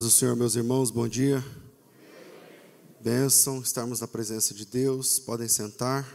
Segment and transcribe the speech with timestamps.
[0.00, 1.44] do Senhor, meus irmãos, bom dia.
[3.00, 5.18] Bênção, estarmos na presença de Deus.
[5.18, 6.06] Podem sentar.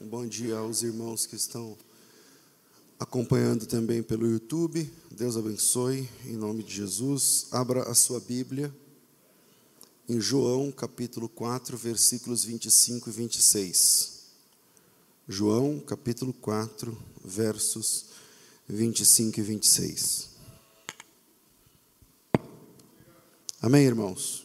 [0.00, 1.76] Bom dia aos irmãos que estão
[2.98, 4.90] acompanhando também pelo YouTube.
[5.10, 7.48] Deus abençoe, em nome de Jesus.
[7.50, 8.74] Abra a sua Bíblia
[10.08, 14.21] em João capítulo 4, versículos 25 e 26.
[15.28, 18.06] João, capítulo 4, versos
[18.68, 20.30] 25 e 26.
[23.60, 24.44] Amém, irmãos?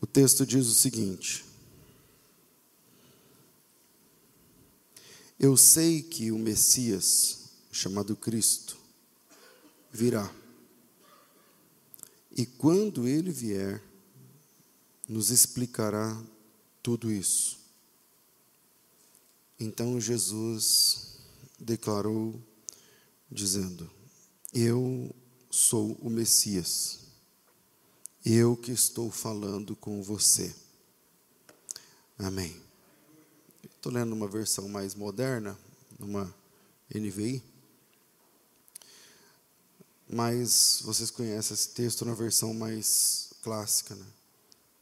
[0.00, 1.44] O texto diz o seguinte:
[5.38, 8.76] Eu sei que o Messias, chamado Cristo,
[9.92, 10.28] virá
[12.36, 13.80] e quando ele vier,
[15.08, 16.20] nos explicará
[16.82, 17.60] tudo isso.
[19.58, 21.18] Então Jesus
[21.60, 22.42] declarou,
[23.30, 23.88] dizendo:
[24.52, 25.14] Eu
[25.48, 27.00] sou o Messias,
[28.26, 30.52] eu que estou falando com você.
[32.18, 32.60] Amém.
[33.62, 35.56] Estou lendo uma versão mais moderna,
[36.00, 36.34] numa
[36.92, 37.53] NVI
[40.08, 44.06] mas vocês conhecem esse texto na versão mais clássica, né?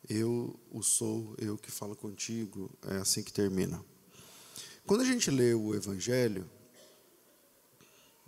[0.09, 3.83] Eu o sou, eu que falo contigo, é assim que termina.
[4.84, 6.48] Quando a gente lê o Evangelho,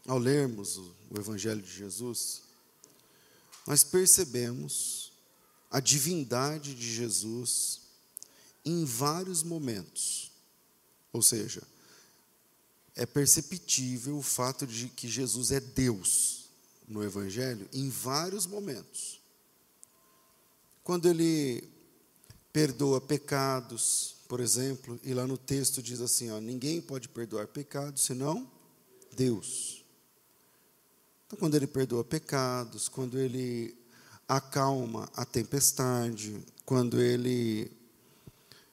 [0.07, 2.43] ao lermos o Evangelho de Jesus,
[3.67, 5.13] nós percebemos
[5.71, 7.81] a divindade de Jesus
[8.65, 10.31] em vários momentos.
[11.13, 11.63] Ou seja,
[12.95, 16.44] é perceptível o fato de que Jesus é Deus
[16.89, 19.21] no Evangelho em vários momentos.
[20.83, 21.69] Quando ele
[22.53, 28.03] perdoa pecados, por exemplo, e lá no texto diz assim: ó, ninguém pode perdoar pecados
[28.05, 28.51] senão
[29.17, 29.85] Deus.
[31.27, 33.77] Então, quando ele perdoa pecados, quando ele
[34.29, 37.71] acalma a tempestade, quando ele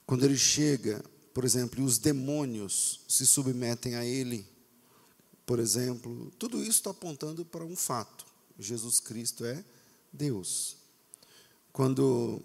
[0.05, 1.01] quando ele chega,
[1.33, 4.45] por exemplo, e os demônios se submetem a ele,
[5.51, 8.25] por exemplo, tudo isso está apontando para um fato:
[8.57, 9.61] Jesus Cristo é
[10.09, 10.77] Deus.
[11.73, 12.41] Quando,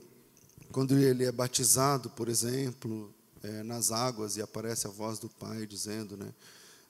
[0.73, 3.15] quando ele é batizado, por exemplo,
[3.45, 6.35] é, nas águas e aparece a voz do Pai dizendo, né,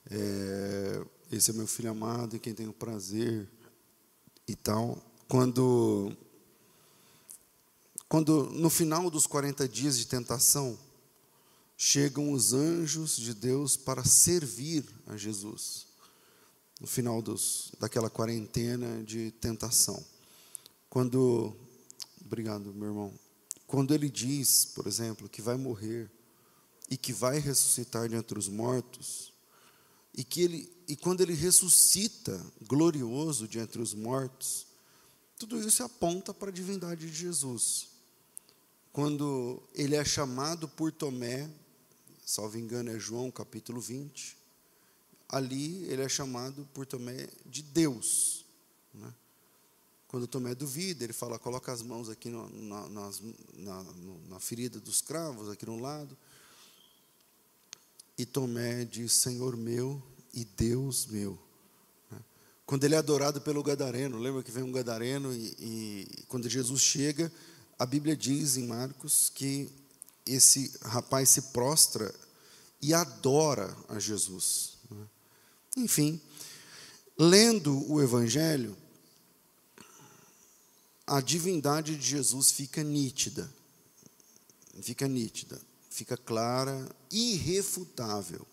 [0.09, 3.47] é, esse é meu filho amado em quem tenho prazer
[4.47, 4.97] e tal.
[5.27, 6.17] Quando,
[8.09, 10.79] quando no final dos 40 dias de tentação,
[11.77, 15.85] chegam os anjos de Deus para servir a Jesus
[16.79, 20.03] no final dos, daquela quarentena de tentação.
[20.89, 21.55] Quando,
[22.23, 23.13] obrigado, meu irmão.
[23.65, 26.09] Quando ele diz, por exemplo, que vai morrer
[26.89, 29.33] e que vai ressuscitar de entre os mortos,
[30.15, 34.65] e que ele e quando ele ressuscita glorioso de entre os mortos,
[35.37, 37.89] tudo isso aponta para a divindade de Jesus.
[38.93, 41.49] Quando ele é chamado por Tomé,
[42.25, 44.37] salvo engano é João capítulo 20,
[45.29, 48.45] ali ele é chamado por Tomé de Deus.
[48.93, 49.13] Né?
[50.07, 53.21] Quando Tomé duvida, ele fala: coloca as mãos aqui no, na, nas,
[53.53, 53.85] na,
[54.29, 56.17] na ferida dos cravos, aqui no lado.
[58.17, 60.01] E Tomé diz: Senhor meu
[60.33, 61.37] e Deus meu.
[62.09, 62.19] Né?
[62.65, 66.81] Quando ele é adorado pelo Gadareno, lembra que vem um Gadareno e, e quando Jesus
[66.81, 67.31] chega,
[67.77, 69.69] a Bíblia diz em Marcos que
[70.25, 72.13] esse rapaz se prostra
[72.81, 74.76] e adora a Jesus.
[75.77, 76.19] Enfim,
[77.15, 78.75] lendo o Evangelho,
[81.05, 83.47] a divindade de Jesus fica nítida,
[84.81, 85.61] fica nítida,
[85.91, 88.45] fica clara, irrefutável.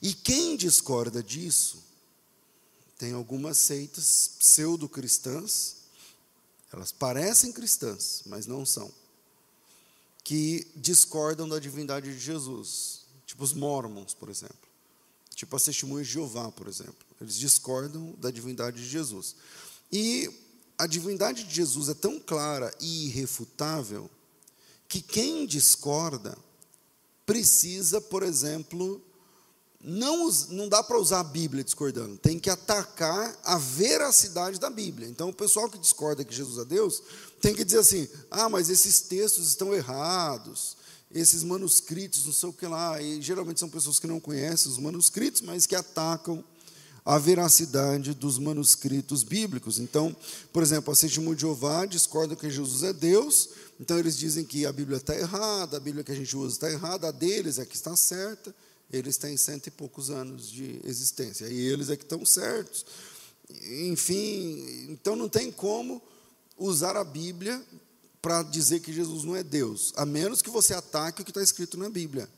[0.00, 1.82] E quem discorda disso,
[2.96, 5.78] tem algumas seitas pseudo-cristãs,
[6.72, 8.94] elas parecem cristãs, mas não são,
[10.22, 14.65] que discordam da divindade de Jesus, tipo os mormons, por exemplo.
[15.36, 16.96] Tipo as testemunhas de Jeová, por exemplo.
[17.20, 19.36] Eles discordam da divindade de Jesus.
[19.92, 20.30] E
[20.78, 24.10] a divindade de Jesus é tão clara e irrefutável
[24.88, 26.36] que quem discorda
[27.26, 29.02] precisa, por exemplo,
[29.78, 35.06] não, não dá para usar a Bíblia discordando, tem que atacar a veracidade da Bíblia.
[35.06, 37.02] Então, o pessoal que discorda que Jesus é Deus
[37.42, 40.78] tem que dizer assim: ah, mas esses textos estão errados,
[41.18, 44.78] esses manuscritos, não sei o que lá, e geralmente são pessoas que não conhecem os
[44.78, 46.44] manuscritos, mas que atacam
[47.04, 49.78] a veracidade dos manuscritos bíblicos.
[49.78, 50.14] Então,
[50.52, 53.48] por exemplo, a Testemunho de Jeová discorda que Jesus é Deus,
[53.78, 56.70] então eles dizem que a Bíblia está errada, a Bíblia que a gente usa está
[56.70, 58.54] errada, a deles é que está certa.
[58.92, 62.86] Eles têm cento e poucos anos de existência, e eles é que estão certos.
[63.90, 66.02] Enfim, então não tem como
[66.58, 67.62] usar a Bíblia
[68.26, 71.40] para dizer que Jesus não é Deus, a menos que você ataque o que está
[71.40, 72.28] escrito na Bíblia.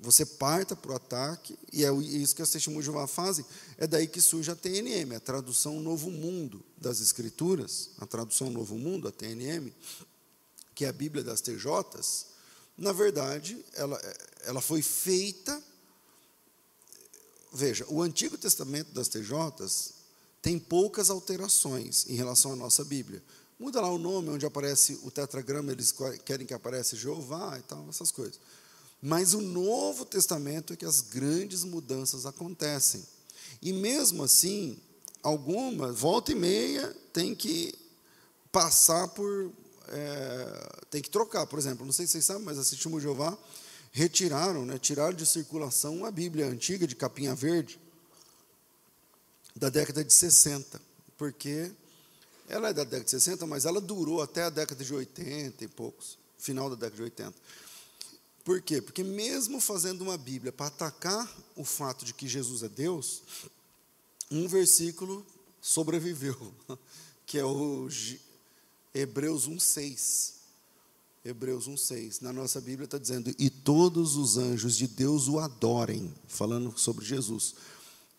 [0.00, 3.44] Você parta para o ataque, e é isso que as testemunhas de Jeová fazem.
[3.78, 8.76] É daí que surge a TNM, a tradução Novo Mundo das Escrituras, a tradução Novo
[8.76, 9.72] Mundo, a TNM,
[10.74, 12.26] que é a Bíblia das TJs.
[12.76, 14.02] Na verdade, ela,
[14.40, 15.62] ela foi feita.
[17.52, 19.92] Veja, o Antigo Testamento das TJs
[20.42, 23.22] tem poucas alterações em relação à nossa Bíblia.
[23.58, 25.94] Muda lá o nome, onde aparece o tetragrama, eles
[26.24, 28.40] querem que apareça Jeová e tal, essas coisas.
[29.00, 33.04] Mas o Novo Testamento é que as grandes mudanças acontecem.
[33.60, 34.78] E mesmo assim,
[35.22, 37.74] algumas, volta e meia, tem que
[38.50, 39.52] passar por.
[39.88, 41.46] É, tem que trocar.
[41.46, 43.36] Por exemplo, não sei se vocês sabem, mas a Testemunho de Jeová
[43.90, 47.78] retiraram, né, tiraram de circulação uma Bíblia antiga de capinha verde
[49.54, 50.80] da década de 60,
[51.18, 51.70] porque
[52.48, 55.68] ela é da década de 60, mas ela durou até a década de 80 e
[55.68, 57.34] poucos, final da década de 80.
[58.44, 58.82] Por quê?
[58.82, 63.22] Porque mesmo fazendo uma Bíblia para atacar o fato de que Jesus é Deus,
[64.30, 65.24] um versículo
[65.60, 66.52] sobreviveu,
[67.24, 67.88] que é o
[68.92, 70.32] Hebreus 1,6.
[71.24, 72.20] Hebreus 1,6.
[72.20, 77.04] Na nossa Bíblia está dizendo: E todos os anjos de Deus o adorem, falando sobre
[77.04, 77.54] Jesus.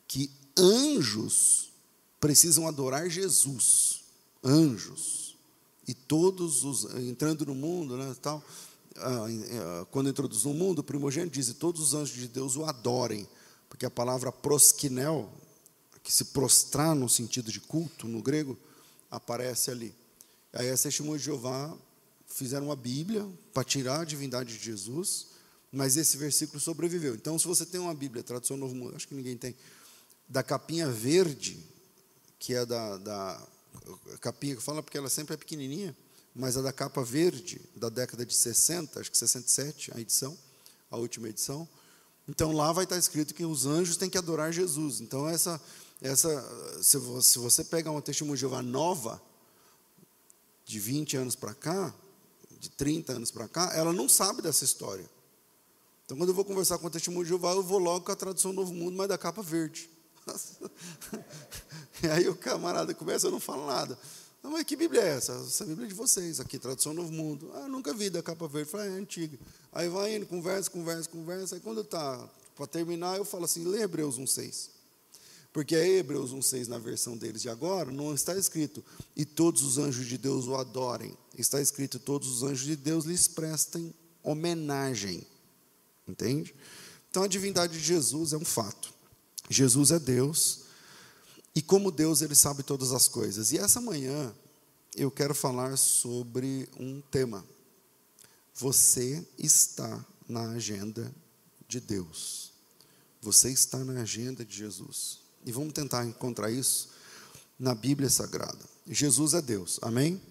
[0.08, 1.70] Que anjos
[2.20, 4.03] precisam adorar Jesus
[4.44, 5.36] anjos
[5.88, 8.44] e todos os entrando no mundo, né, tal.
[8.96, 12.56] Ah, ah, quando introduz no mundo, o primogênito diz: e todos os anjos de Deus
[12.56, 13.28] o adorem,
[13.70, 15.32] porque a palavra proskinel,
[16.04, 18.58] que se prostrar no sentido de culto no grego,
[19.10, 19.94] aparece ali.
[20.52, 21.76] Aí as testemunhas de Jeová
[22.28, 25.28] fizeram uma Bíblia para tirar a divindade de Jesus,
[25.72, 27.16] mas esse versículo sobreviveu.
[27.16, 29.56] Então, se você tem uma Bíblia, tradução Novo Mundo, acho que ninguém tem,
[30.28, 31.58] da capinha verde,
[32.38, 33.48] que é da, da
[34.20, 35.96] capinha que fala porque ela sempre é pequenininha,
[36.36, 40.38] mas a da capa verde, da década de 60, acho que 67, a edição,
[40.90, 41.68] a última edição.
[42.28, 45.02] Então lá vai estar escrito que os anjos têm que adorar Jesus.
[45.02, 45.62] Então essa
[46.02, 49.22] essa se você, se você pega uma testemunha de Jeová nova
[50.66, 51.94] de 20 anos para cá,
[52.60, 55.10] de 30 anos para cá, ela não sabe dessa história.
[56.06, 58.16] Então quando eu vou conversar com a testemunha de Jeová, eu vou logo com a
[58.16, 59.90] tradução Novo Mundo, mas da capa verde.
[62.04, 63.98] e aí o camarada começa, eu não falo nada.
[64.42, 65.34] Mas que Bíblia é essa?
[65.34, 67.50] Essa Bíblia é de vocês, aqui, tradução Novo Mundo.
[67.56, 68.70] Ah, nunca vi da capa verde.
[68.70, 69.40] Falei, ah, é antiga.
[69.72, 71.56] Aí vai indo, conversa, conversa, conversa.
[71.56, 74.70] Aí quando está para terminar, eu falo assim, lê Hebreus 1,6.
[75.54, 78.84] Porque é Hebreus 1,6 na versão deles de agora, não está escrito,
[79.16, 81.16] e todos os anjos de Deus o adorem.
[81.38, 83.94] Está escrito, todos os anjos de Deus lhes prestem
[84.24, 85.26] homenagem.
[86.08, 86.56] Entende?
[87.10, 88.92] Então a divindade de Jesus é um fato.
[89.50, 90.64] Jesus é Deus,
[91.56, 93.52] e como Deus, ele sabe todas as coisas.
[93.52, 94.34] E essa manhã
[94.96, 97.46] eu quero falar sobre um tema.
[98.56, 101.14] Você está na agenda
[101.68, 102.52] de Deus.
[103.22, 105.20] Você está na agenda de Jesus.
[105.46, 106.90] E vamos tentar encontrar isso
[107.60, 108.60] na Bíblia Sagrada.
[108.88, 110.22] Jesus é Deus, amém?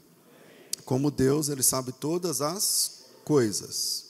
[0.85, 4.06] Como Deus, ele sabe todas as coisas.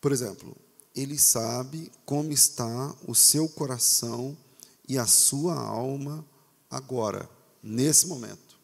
[0.00, 0.56] Por exemplo,
[0.94, 4.36] ele sabe como está o seu coração
[4.88, 6.24] e a sua alma
[6.70, 7.28] agora,
[7.62, 8.54] nesse momento.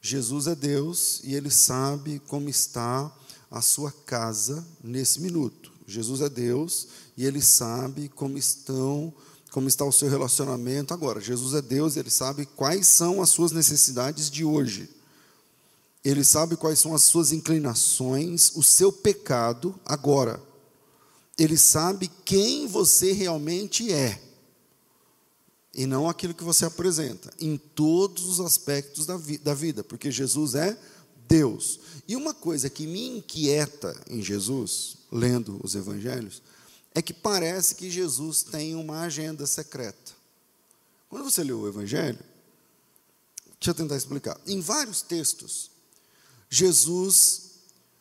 [0.00, 3.14] Jesus é Deus e ele sabe como está
[3.50, 5.70] a sua casa nesse minuto.
[5.86, 9.12] Jesus é Deus e ele sabe como estão
[9.50, 11.20] como está o seu relacionamento agora.
[11.20, 14.88] Jesus é Deus, e ele sabe quais são as suas necessidades de hoje.
[16.04, 20.40] Ele sabe quais são as suas inclinações, o seu pecado agora.
[21.40, 24.20] Ele sabe quem você realmente é
[25.72, 30.10] e não aquilo que você apresenta, em todos os aspectos da, vi da vida, porque
[30.10, 30.78] Jesus é
[31.26, 31.80] Deus.
[32.06, 36.42] E uma coisa que me inquieta em Jesus, lendo os evangelhos,
[36.94, 40.12] é que parece que Jesus tem uma agenda secreta.
[41.08, 42.18] Quando você lê o evangelho,
[43.58, 44.38] deixa eu tentar explicar.
[44.46, 45.70] Em vários textos,
[46.50, 47.50] Jesus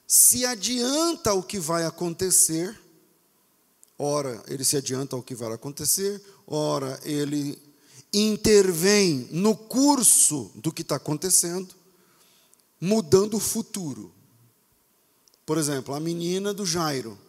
[0.06, 2.78] se adianta ao que vai acontecer.
[4.02, 7.62] Ora, ele se adianta ao que vai acontecer, ora ele
[8.14, 11.76] intervém no curso do que está acontecendo,
[12.80, 14.14] mudando o futuro.
[15.46, 17.20] Por exemplo, a menina do Jairo.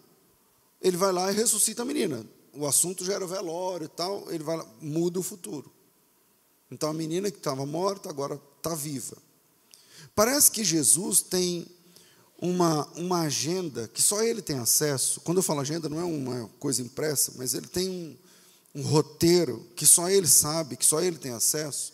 [0.81, 2.25] Ele vai lá e ressuscita a menina.
[2.55, 5.71] o assunto já era velório e tal, ele vai lá, muda o futuro.
[6.71, 9.17] Então a menina que estava morta agora está viva.
[10.15, 11.67] Parece que Jesus tem
[12.40, 15.20] uma, uma agenda que só ele tem acesso.
[15.20, 17.88] Quando eu falo agenda, não é uma coisa impressa, mas ele tem
[18.75, 21.92] um, um roteiro que só ele sabe, que só ele tem acesso.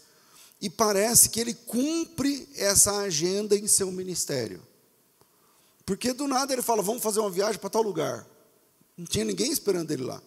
[0.60, 4.62] E parece que ele cumpre essa agenda em seu ministério.
[5.84, 8.26] Porque do nada ele fala: vamos fazer uma viagem para tal lugar.
[8.96, 10.22] Não tinha ninguém esperando ele lá.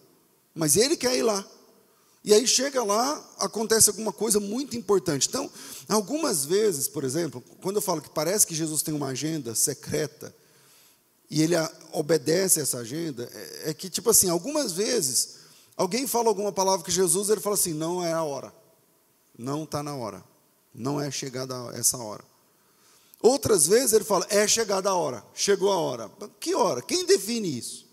[0.54, 1.44] Mas ele quer ir lá.
[2.22, 5.26] E aí chega lá, acontece alguma coisa muito importante.
[5.26, 5.50] Então,
[5.88, 10.34] algumas vezes, por exemplo, quando eu falo que parece que Jesus tem uma agenda secreta
[11.30, 11.54] e ele
[11.92, 15.36] obedece essa agenda, é, é que tipo assim, algumas vezes
[15.76, 18.52] alguém fala alguma palavra que Jesus ele fala assim, não é a hora,
[19.38, 20.22] não está na hora,
[20.74, 22.24] não é chegada essa hora.
[23.22, 26.10] Outras vezes ele fala, é chegada a hora, chegou a hora.
[26.38, 26.80] Que hora?
[26.80, 27.89] Quem define isso?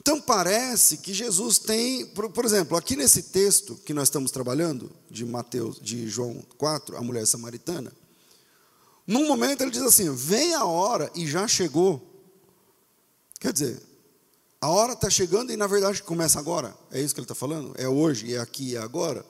[0.00, 4.90] Então parece que Jesus tem, por, por, exemplo, aqui nesse texto que nós estamos trabalhando,
[5.10, 7.92] de Mateus, de João 4, a mulher samaritana,
[9.06, 12.06] num momento ele diz assim: vem a hora e já chegou.
[13.40, 13.80] Quer dizer,
[14.60, 16.76] a hora está chegando e na verdade começa agora.
[16.90, 17.72] É isso que ele está falando?
[17.76, 19.24] É hoje, é aqui, é agora.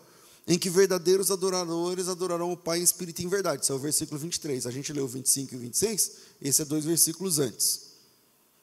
[0.46, 3.62] Em que verdadeiros adoradores adorarão o Pai em espírito e em verdade.
[3.62, 4.66] Isso é o versículo 23.
[4.66, 7.82] A gente leu 25 e 26, esse é dois versículos antes.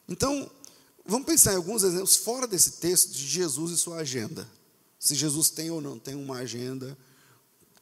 [0.10, 0.50] Então,
[1.06, 4.50] Vamos pensar em alguns exemplos fora desse texto de Jesus e sua agenda.
[5.00, 6.98] Se Jesus tem ou não tem uma agenda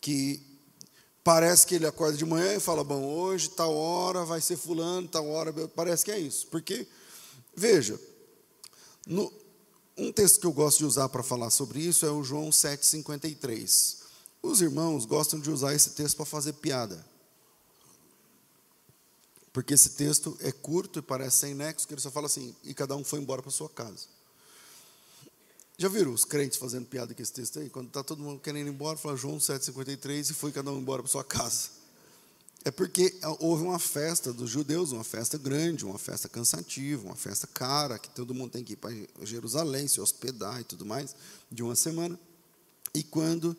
[0.02, 0.42] que
[1.24, 5.08] parece que ele acorda de manhã e fala: Bom, hoje, tal hora vai ser Fulano,
[5.08, 5.54] tal hora.
[5.70, 6.48] Parece que é isso.
[6.48, 6.86] Porque,
[7.56, 7.98] veja,
[9.08, 9.32] no,
[9.98, 14.00] um texto que eu gosto de usar para falar sobre isso é o João 7,53.
[14.42, 17.13] Os irmãos gostam de usar esse texto para fazer piada
[19.54, 22.74] porque esse texto é curto e parece sem nexo, que ele só fala assim, e
[22.74, 24.08] cada um foi embora para sua casa.
[25.78, 27.70] Já viram os crentes fazendo piada com esse texto aí?
[27.70, 31.04] Quando está todo mundo querendo ir embora, fala João 7,53 e foi cada um embora
[31.04, 31.70] para sua casa.
[32.66, 37.46] É porque houve uma festa dos judeus, uma festa grande, uma festa cansativa, uma festa
[37.46, 38.92] cara, que todo mundo tem que ir para
[39.24, 41.16] Jerusalém, se hospedar e tudo mais,
[41.52, 42.18] de uma semana.
[42.94, 43.56] E quando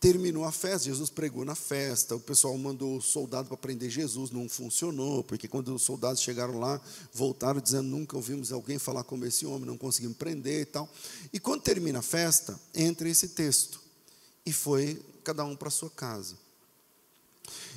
[0.00, 4.30] terminou a festa, Jesus pregou na festa, o pessoal mandou o soldado para prender Jesus,
[4.30, 6.80] não funcionou, porque quando os soldados chegaram lá,
[7.12, 10.88] voltaram dizendo: nunca ouvimos alguém falar como esse homem, não conseguimos prender e tal.
[11.32, 13.80] E quando termina a festa, entra esse texto,
[14.44, 16.36] e foi cada um para sua casa.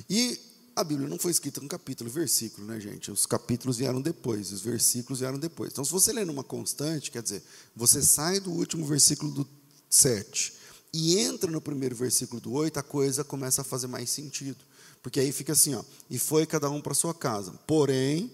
[0.08, 0.38] E
[0.76, 3.10] a Bíblia não foi escrita no capítulo, versículo, né, gente?
[3.10, 5.72] Os capítulos vieram depois, os versículos vieram depois.
[5.72, 7.42] Então, se você lê numa constante, quer dizer,
[7.74, 9.48] você sai do último versículo do
[9.88, 10.57] 7
[11.00, 14.58] e entra no primeiro versículo do 8, a coisa começa a fazer mais sentido.
[15.00, 17.52] Porque aí fica assim, ó, e foi cada um para sua casa.
[17.68, 18.32] Porém,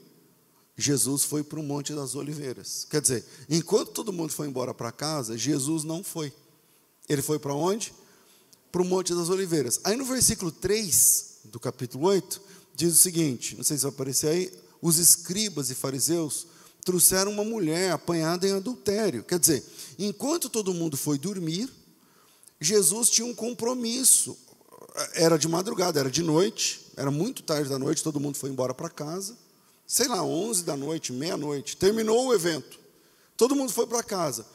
[0.75, 2.87] Jesus foi para o Monte das Oliveiras.
[2.88, 6.33] Quer dizer, enquanto todo mundo foi embora para casa, Jesus não foi.
[7.06, 7.92] Ele foi para onde?
[8.73, 9.78] Para o Monte das Oliveiras.
[9.85, 12.40] Aí no versículo 3 do capítulo 8,
[12.75, 16.47] diz o seguinte: não sei se vai aparecer aí, os escribas e fariseus
[16.83, 19.23] trouxeram uma mulher apanhada em adultério.
[19.23, 19.62] Quer dizer,
[19.99, 21.71] enquanto todo mundo foi dormir,
[22.64, 24.37] Jesus tinha um compromisso.
[25.14, 28.73] Era de madrugada, era de noite, era muito tarde da noite, todo mundo foi embora
[28.73, 29.37] para casa.
[29.87, 31.76] Sei lá, 11 da noite, meia-noite.
[31.76, 32.78] Terminou o evento.
[33.37, 34.47] Todo mundo foi para casa.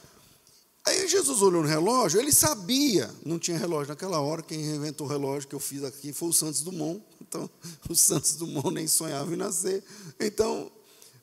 [0.86, 5.10] Aí Jesus olhou no relógio, ele sabia, não tinha relógio naquela hora, quem inventou o
[5.10, 7.04] relógio que eu fiz aqui foi o Santos Dumont.
[7.22, 7.50] Então,
[7.88, 9.84] o Santos Dumont nem sonhava em nascer.
[10.20, 10.72] Então,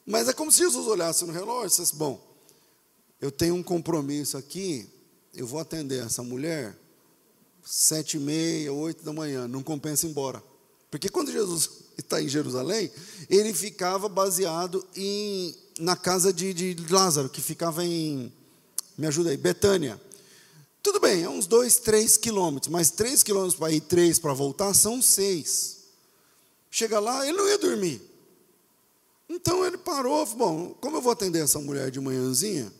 [0.06, 2.24] mas é como se Jesus olhasse no relógio e dissesse: Bom,
[3.20, 4.88] eu tenho um compromisso aqui,
[5.36, 6.76] eu vou atender essa mulher
[7.64, 10.42] sete e meia, oito da manhã, não compensa ir embora.
[10.90, 12.90] Porque quando Jesus está em Jerusalém,
[13.28, 18.32] ele ficava baseado em, na casa de, de Lázaro, que ficava em,
[18.96, 20.00] me ajuda aí, Betânia.
[20.82, 24.72] Tudo bem, é uns dois, três quilômetros, mas três quilômetros para ir, três para voltar,
[24.72, 25.78] são seis.
[26.70, 28.00] Chega lá, ele não ia dormir.
[29.28, 32.72] Então ele parou, bom, como eu vou atender essa mulher de manhãzinha,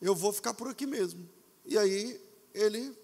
[0.00, 1.28] eu vou ficar por aqui mesmo.
[1.64, 2.20] E aí
[2.54, 2.96] ele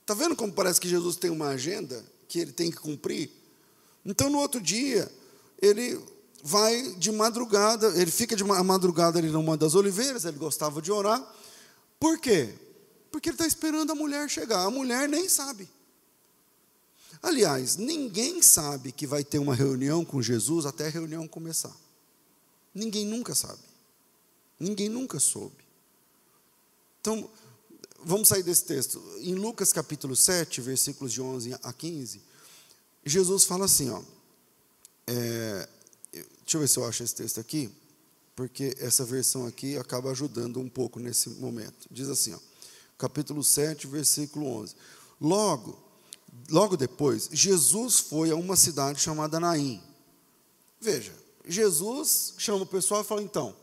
[0.00, 3.30] está vendo como parece que Jesus tem uma agenda que ele tem que cumprir?
[4.04, 5.10] Então no outro dia
[5.60, 6.00] ele
[6.42, 11.20] vai de madrugada, ele fica de madrugada ali numa das oliveiras, ele gostava de orar.
[11.98, 12.54] Por quê?
[13.10, 14.64] Porque ele está esperando a mulher chegar.
[14.64, 15.68] A mulher nem sabe.
[17.20, 21.74] Aliás, ninguém sabe que vai ter uma reunião com Jesus até a reunião começar.
[22.72, 23.62] Ninguém nunca sabe.
[24.60, 25.64] Ninguém nunca soube.
[27.00, 27.28] Então,
[28.04, 29.02] vamos sair desse texto.
[29.18, 32.20] Em Lucas capítulo 7, versículos de 11 a 15,
[33.04, 34.02] Jesus fala assim, ó.
[35.06, 35.68] É,
[36.12, 37.70] deixa eu ver se eu acho esse texto aqui.
[38.38, 41.88] porque essa versão aqui acaba ajudando um pouco nesse momento.
[41.90, 42.38] Diz assim, ó,
[42.96, 44.76] capítulo 7, versículo 11.
[45.20, 45.76] Logo,
[46.48, 49.82] logo depois, Jesus foi a uma cidade chamada Naim.
[50.80, 51.12] Veja,
[51.48, 53.56] Jesus chama o pessoal e fala: então,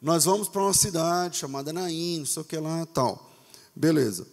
[0.00, 3.33] nós vamos para uma cidade chamada Naim, não sei o que lá, tal.
[3.74, 4.26] Beleza.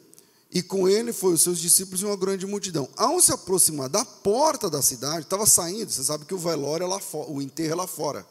[0.52, 2.90] E com ele foi os seus discípulos e uma grande multidão.
[2.98, 6.88] Ao se aproximar da porta da cidade, estava saindo, você sabe que o velório é
[6.88, 8.26] lá fora, o enterro é lá fora.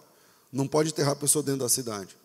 [0.53, 2.17] Não pode enterrar a pessoa dentro da cidade.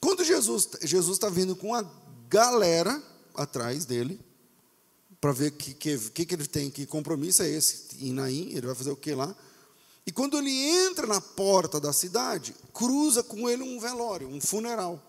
[0.00, 1.90] Quando Jesus Jesus está vindo com uma
[2.28, 3.02] galera
[3.34, 4.20] atrás dele,
[5.24, 7.86] para ver que, que, que, ele tem, que compromisso é esse.
[8.00, 9.34] Em Naim, ele vai fazer o que lá?
[10.06, 15.02] E quando ele entra na porta da cidade, cruza com ele um velório, um funeral,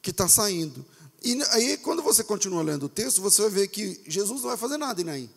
[0.00, 0.86] que está saindo.
[1.24, 4.58] E aí, quando você continua lendo o texto, você vai ver que Jesus não vai
[4.58, 5.30] fazer nada em Naim.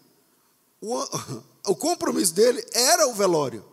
[0.82, 1.02] O,
[1.72, 3.64] o compromisso dele era o velório.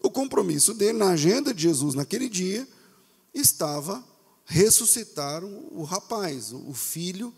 [0.00, 2.66] O compromisso dele na agenda de Jesus naquele dia
[3.34, 4.04] estava
[4.44, 7.34] ressuscitar o, o rapaz, o, filho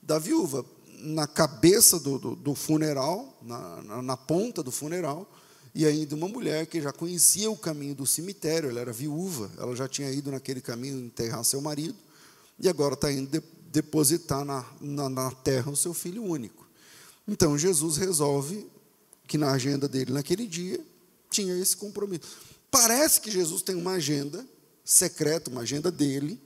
[0.00, 0.64] da viúva.
[1.00, 5.28] Na cabeça do, do, do funeral, na, na, na ponta do funeral,
[5.74, 9.74] e ainda uma mulher que já conhecia o caminho do cemitério, ela era viúva, ela
[9.74, 11.96] já tinha ido naquele caminho enterrar seu marido,
[12.58, 13.42] e agora está indo de,
[13.74, 16.64] depositar na, na, na terra o seu filho único.
[17.26, 18.70] Então Jesus resolve
[19.26, 20.78] que na agenda dele naquele dia
[21.28, 22.22] tinha esse compromisso.
[22.70, 24.46] Parece que Jesus tem uma agenda
[24.84, 26.40] secreta, uma agenda dele,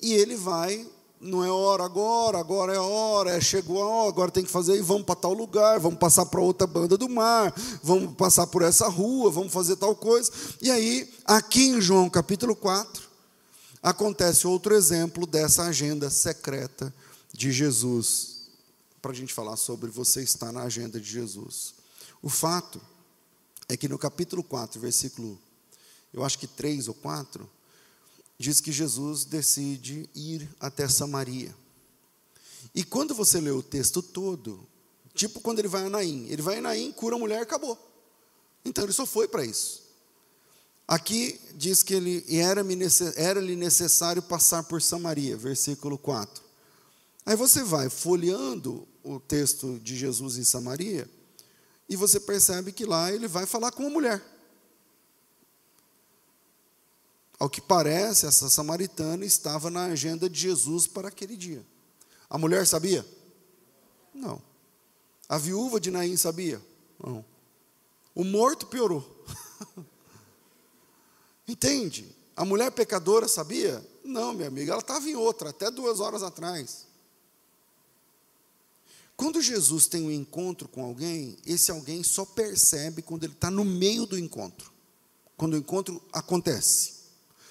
[0.00, 0.88] e ele vai
[1.20, 4.76] não é hora agora, agora é hora, é, chegou a hora, agora tem que fazer
[4.76, 8.62] e vamos para tal lugar, vamos passar para outra banda do mar, vamos passar por
[8.62, 10.32] essa rua, vamos fazer tal coisa.
[10.62, 13.09] E aí, aqui em João capítulo 4,
[13.82, 16.94] acontece outro exemplo dessa agenda secreta
[17.32, 18.48] de Jesus,
[19.00, 21.74] para a gente falar sobre você estar na agenda de Jesus.
[22.22, 22.80] O fato
[23.68, 25.38] é que no capítulo 4, versículo,
[26.12, 27.48] eu acho que 3 ou 4,
[28.38, 31.54] diz que Jesus decide ir até Samaria.
[32.74, 34.66] E quando você lê o texto todo,
[35.14, 37.78] tipo quando ele vai a Naim, ele vai a Naim, cura a mulher, acabou.
[38.64, 39.89] Então ele só foi para isso.
[40.90, 42.24] Aqui diz que ele
[43.16, 46.42] era-lhe necessário passar por Samaria, versículo 4.
[47.24, 51.08] Aí você vai folheando o texto de Jesus em Samaria,
[51.88, 54.20] e você percebe que lá ele vai falar com a mulher.
[57.38, 61.64] Ao que parece, essa samaritana estava na agenda de Jesus para aquele dia.
[62.28, 63.06] A mulher sabia?
[64.12, 64.42] Não.
[65.28, 66.60] A viúva de Naim sabia?
[66.98, 67.24] Não.
[68.12, 69.24] O morto piorou.
[71.50, 72.06] Entende?
[72.36, 73.84] A mulher pecadora sabia?
[74.04, 76.86] Não, minha amiga, ela estava em outra, até duas horas atrás.
[79.16, 83.64] Quando Jesus tem um encontro com alguém, esse alguém só percebe quando ele está no
[83.64, 84.72] meio do encontro.
[85.36, 87.00] Quando o encontro acontece.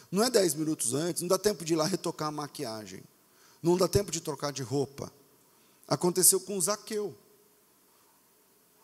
[0.10, 3.04] Não é dez minutos antes, não dá tempo de ir lá retocar a maquiagem.
[3.62, 5.12] Não dá tempo de trocar de roupa.
[5.90, 7.14] Aconteceu com Zaqueu.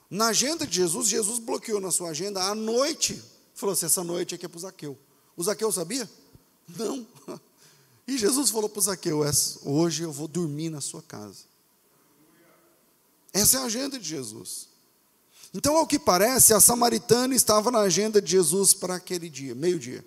[0.10, 3.24] Na agenda de Jesus, Jesus bloqueou na sua agenda à noite.
[3.56, 4.98] Falou assim: essa noite aqui é para o Zaqueu.
[5.36, 6.10] O Zaqueu sabia?
[6.78, 7.06] Não.
[8.08, 9.22] E Jesus falou para o Zaqueu:
[9.64, 11.40] hoje eu vou dormir na sua casa.
[13.34, 14.68] Essa é a agenda de Jesus.
[15.52, 20.06] Então, ao que parece, a samaritana estava na agenda de Jesus para aquele dia, meio-dia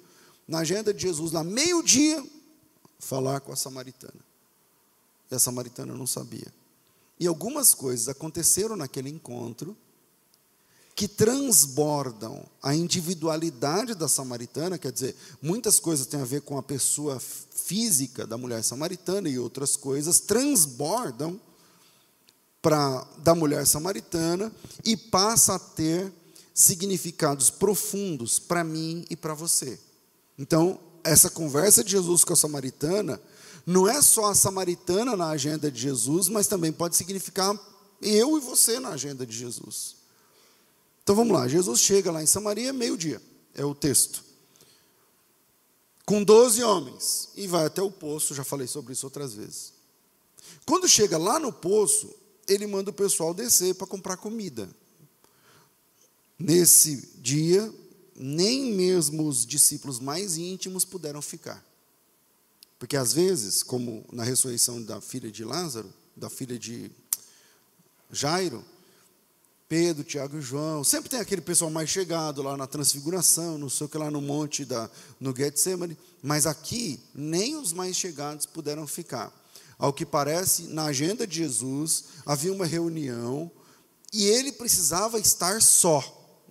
[0.49, 2.25] na agenda de Jesus, na meio-dia,
[2.99, 4.19] falar com a samaritana.
[5.31, 6.47] E a samaritana não sabia.
[7.21, 9.77] E algumas coisas aconteceram naquele encontro
[10.99, 16.63] que transbordam a individualidade da samaritana, quer dizer, muitas coisas têm a ver com a
[16.63, 21.41] pessoa física da mulher samaritana e outras coisas transbordam
[22.61, 24.53] para da mulher samaritana
[24.85, 26.13] e passa a ter
[26.53, 29.79] significados profundos para mim e para você.
[30.37, 33.23] Então, essa conversa de Jesus com a samaritana
[33.65, 37.57] não é só a samaritana na agenda de Jesus, mas também pode significar
[38.03, 39.98] eu e você na agenda de Jesus.
[41.09, 43.19] Então vamos lá, Jesus chega lá em Samaria, meio-dia,
[43.55, 44.23] é o texto.
[46.05, 49.73] Com doze homens, e vai até o poço, já falei sobre isso outras vezes.
[50.67, 52.15] Quando chega lá no poço,
[52.47, 54.69] ele manda o pessoal descer para comprar comida.
[56.39, 57.73] Nesse dia,
[58.15, 61.65] nem mesmo os discípulos mais íntimos puderam ficar.
[62.79, 66.91] Porque às vezes, como na ressurreição da filha de Lázaro, da filha de
[68.13, 68.63] Jairo,
[69.69, 73.87] Pedro, Tiago e João, sempre tem aquele pessoal mais chegado lá na transfiguração, não sei
[73.87, 74.89] o que lá no monte da
[75.21, 79.33] no Getsemane, mas aqui nem os mais chegados puderam ficar.
[79.79, 83.51] Ao que parece, na agenda de Jesus havia uma reunião
[84.13, 86.03] e ele precisava estar só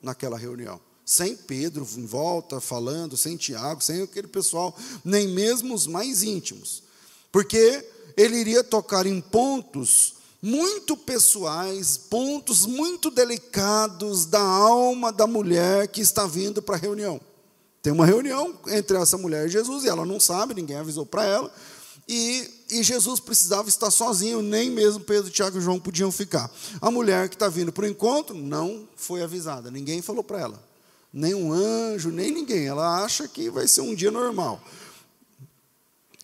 [0.01, 4.75] naquela reunião sem Pedro em volta falando, sem Tiago, sem aquele pessoal,
[5.05, 6.83] nem mesmo os mais íntimos.
[7.31, 15.87] Porque ele iria tocar em pontos muito pessoais, pontos muito delicados da alma da mulher
[15.87, 17.19] que está vindo para a reunião.
[17.81, 21.25] Tem uma reunião entre essa mulher e Jesus, e ela não sabe, ninguém avisou para
[21.25, 21.51] ela,
[22.07, 26.49] e, e, Jesus precisava estar sozinho, nem mesmo Pedro, Tiago e João podiam ficar.
[26.79, 30.67] A mulher que está vindo para o encontro não foi avisada, ninguém falou para ela.
[31.11, 32.65] Nem um anjo, nem ninguém.
[32.65, 34.61] Ela acha que vai ser um dia normal.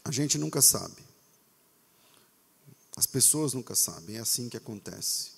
[0.05, 1.02] A gente nunca sabe.
[2.95, 5.31] As pessoas nunca sabem, é assim que acontece.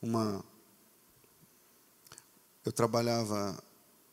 [0.00, 0.44] Uma
[2.64, 3.62] eu trabalhava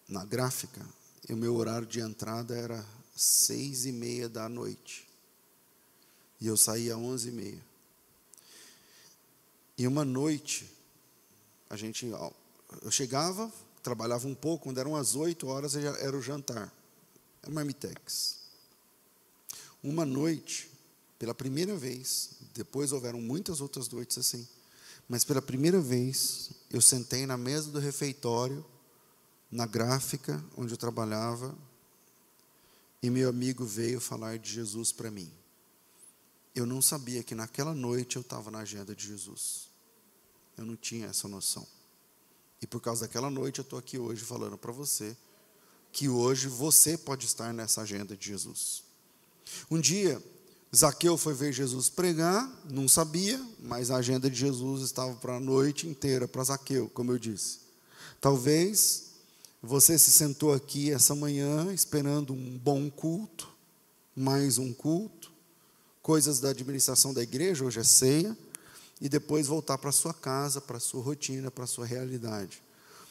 [0.08, 0.84] na gráfica
[1.28, 2.84] e o meu horário de entrada era
[3.16, 5.08] seis e meia da noite.
[6.42, 7.66] E eu saía onze e meia.
[9.78, 10.70] E uma noite,
[11.70, 13.52] a gente, eu chegava,
[13.84, 16.74] trabalhava um pouco, quando eram as oito horas era o jantar.
[17.44, 18.40] É marmitex.
[19.84, 20.69] Uma noite,
[21.20, 24.48] pela primeira vez, depois houveram muitas outras noites assim,
[25.08, 28.66] mas pela primeira vez eu sentei na mesa do refeitório,
[29.52, 31.56] na gráfica onde eu trabalhava,
[33.04, 35.32] e meu amigo veio falar de Jesus para mim.
[36.56, 39.70] Eu não sabia que naquela noite eu estava na agenda de Jesus.
[40.58, 41.66] Eu não tinha essa noção.
[42.62, 45.16] E por causa daquela noite eu estou aqui hoje falando para você
[45.92, 48.84] que hoje você pode estar nessa agenda de Jesus.
[49.72, 50.22] Um dia,
[50.76, 55.40] Zaqueu foi ver Jesus pregar, não sabia, mas a agenda de Jesus estava para a
[55.40, 57.60] noite inteira, para Zaqueu, como eu disse.
[58.22, 59.06] Talvez
[59.64, 63.50] você se sentou aqui essa manhã esperando um bom culto,
[64.16, 65.32] mais um culto,
[66.04, 68.38] coisas da administração da igreja, hoje é ceia,
[69.02, 72.62] e depois voltar para sua casa, para sua rotina, para sua realidade.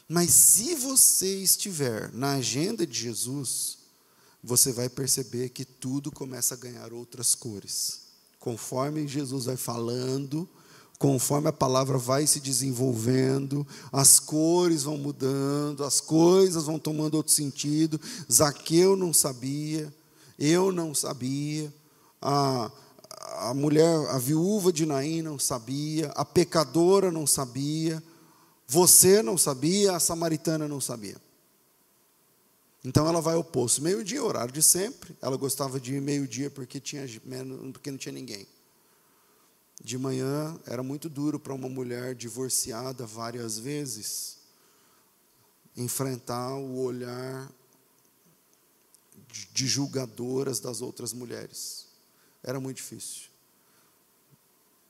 [0.08, 3.77] Mas se você estiver na agenda de Jesus,
[4.42, 8.02] você vai perceber que tudo começa a ganhar outras cores.
[8.38, 10.48] Conforme Jesus vai falando,
[10.98, 17.32] conforme a palavra vai se desenvolvendo, as cores vão mudando, as coisas vão tomando outro
[17.32, 18.00] sentido.
[18.30, 19.92] Zaqueu não sabia,
[20.38, 21.72] eu não sabia,
[22.20, 22.70] a,
[23.38, 28.02] a mulher, a viúva de Naim não sabia, a pecadora não sabia,
[28.66, 31.16] você não sabia, a samaritana não sabia.
[32.84, 35.16] Então ela vai ao poço, meio-dia, horário de sempre.
[35.20, 37.04] Ela gostava de ir meio-dia porque, tinha,
[37.72, 38.46] porque não tinha ninguém.
[39.82, 44.38] De manhã era muito duro para uma mulher divorciada várias vezes
[45.76, 47.50] enfrentar o olhar
[49.52, 51.86] de julgadoras das outras mulheres.
[52.42, 53.28] Era muito difícil.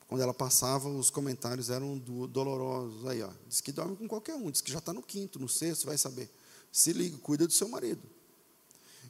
[0.07, 1.95] Quando ela passava, os comentários eram
[2.27, 3.05] dolorosos.
[3.05, 5.47] Aí, ó, diz que dorme com qualquer um, diz que já está no quinto, no
[5.47, 6.31] sexto, vai saber.
[6.71, 8.01] Se liga, cuida do seu marido.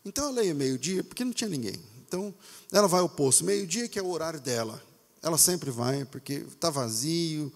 [0.03, 1.79] Então ela ia meio-dia, porque não tinha ninguém.
[2.07, 2.33] Então
[2.71, 4.81] ela vai ao poço, meio-dia, que é o horário dela.
[5.21, 7.51] Ela sempre vai, porque está vazio.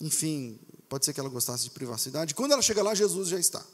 [0.00, 2.34] Enfim, pode ser que ela gostasse de privacidade.
[2.34, 3.64] Quando ela chega lá, Jesus já está.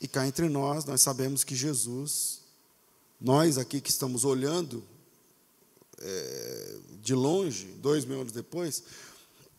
[0.00, 2.40] E cá entre nós, nós sabemos que Jesus,
[3.20, 4.84] nós aqui que estamos olhando
[5.98, 8.84] é, de longe, dois mil anos depois,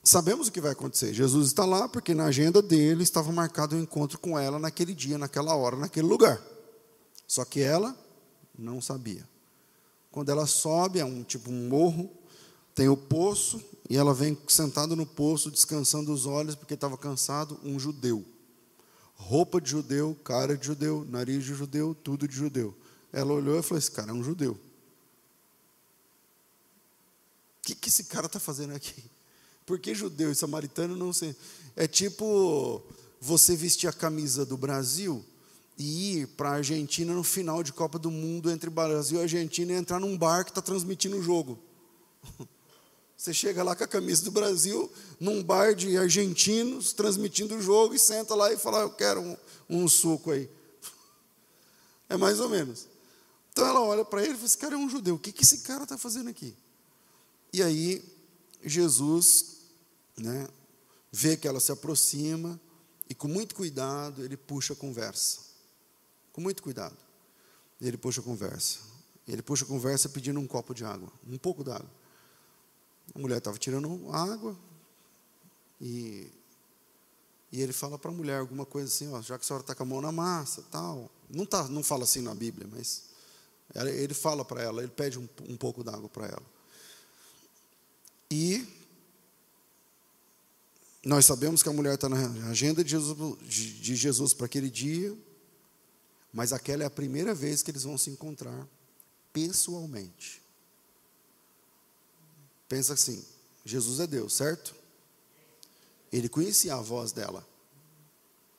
[0.04, 1.14] sabemos o que vai acontecer.
[1.14, 5.18] Jesus está lá porque na agenda dele estava marcado um encontro com ela naquele dia,
[5.18, 6.42] naquela hora, naquele lugar.
[7.28, 7.96] Só que ela
[8.58, 9.28] não sabia.
[10.12, 12.10] Quando ela sobe, é um tipo um morro,
[12.74, 17.60] tem o poço, e ela vem sentada no poço, descansando os olhos, porque estava cansado,
[17.64, 18.26] um judeu.
[19.16, 22.76] Roupa de judeu, cara de judeu, nariz de judeu, tudo de judeu.
[23.12, 24.54] Ela olhou e falou: Esse cara é um judeu.
[24.54, 24.58] O
[27.62, 29.04] que, que esse cara está fazendo aqui?
[29.70, 31.36] Por que judeu e samaritano não sei?
[31.76, 32.82] É tipo
[33.22, 35.24] você vestir a camisa do Brasil
[35.78, 39.72] e ir para a Argentina no final de Copa do Mundo entre Brasil e Argentina
[39.72, 41.60] e entrar num bar que está transmitindo o jogo.
[43.16, 47.94] Você chega lá com a camisa do Brasil, num bar de argentinos, transmitindo o jogo,
[47.94, 49.38] e senta lá e fala: Eu quero um,
[49.70, 50.50] um suco aí.
[52.10, 52.88] É mais ou menos.
[53.52, 55.44] Então ela olha para ele e fala: Esse cara é um judeu, o que, que
[55.44, 56.56] esse cara está fazendo aqui?
[57.54, 58.04] E aí,
[58.64, 59.59] Jesus
[60.20, 60.48] né,
[61.12, 62.60] vê que ela se aproxima,
[63.10, 65.50] e com muito cuidado, ele puxa a conversa
[66.40, 66.96] com muito cuidado.
[67.82, 68.80] Ele puxa a conversa.
[69.28, 71.90] Ele puxa a conversa pedindo um copo de água, um pouco d'água.
[73.14, 74.58] A mulher estava tirando água
[75.82, 76.32] e,
[77.52, 79.76] e ele fala para a mulher alguma coisa assim, ó, já que a senhora está
[79.76, 81.12] com a mão na massa, tal.
[81.30, 83.04] Não, tá, não fala assim na Bíblia, mas
[83.76, 86.46] ele fala para ela, ele pede um, um pouco d'água para ela.
[88.32, 88.66] E
[91.10, 95.18] Nós sabemos que a mulher está na agenda de Jesus, de Jesus para aquele dia,
[96.32, 98.68] mas aquela é a primeira vez que eles vão se encontrar
[99.34, 100.40] pessoalmente.
[102.68, 103.26] Pensa assim:
[103.66, 104.76] Jesus é Deus, certo?
[106.12, 107.44] Ele conhecia a voz dela.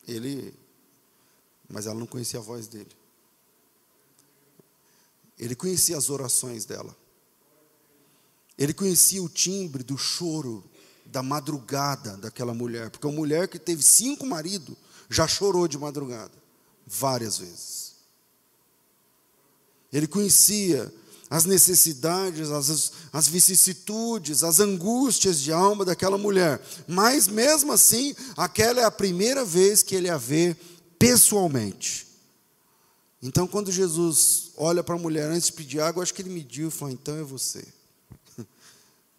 [0.09, 0.53] Ele,
[1.69, 2.91] mas ela não conhecia a voz dele.
[5.39, 6.97] Ele conhecia as orações dela.
[8.59, 10.69] Ele conhecia o timbre do choro
[11.11, 14.77] da madrugada daquela mulher, porque uma mulher que teve cinco maridos
[15.09, 16.33] já chorou de madrugada
[16.87, 17.95] várias vezes.
[19.93, 20.93] Ele conhecia
[21.29, 28.81] as necessidades, as, as vicissitudes, as angústias de alma daquela mulher, mas mesmo assim, aquela
[28.81, 30.57] é a primeira vez que ele a vê
[30.99, 32.07] pessoalmente.
[33.23, 36.69] Então, quando Jesus olha para a mulher antes de pedir água, acho que ele mediu
[36.69, 37.65] e falou: então é você,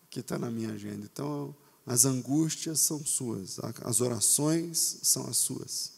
[0.10, 1.08] que está na minha agenda.
[1.12, 5.91] Então, as angústias são suas, as orações são as suas.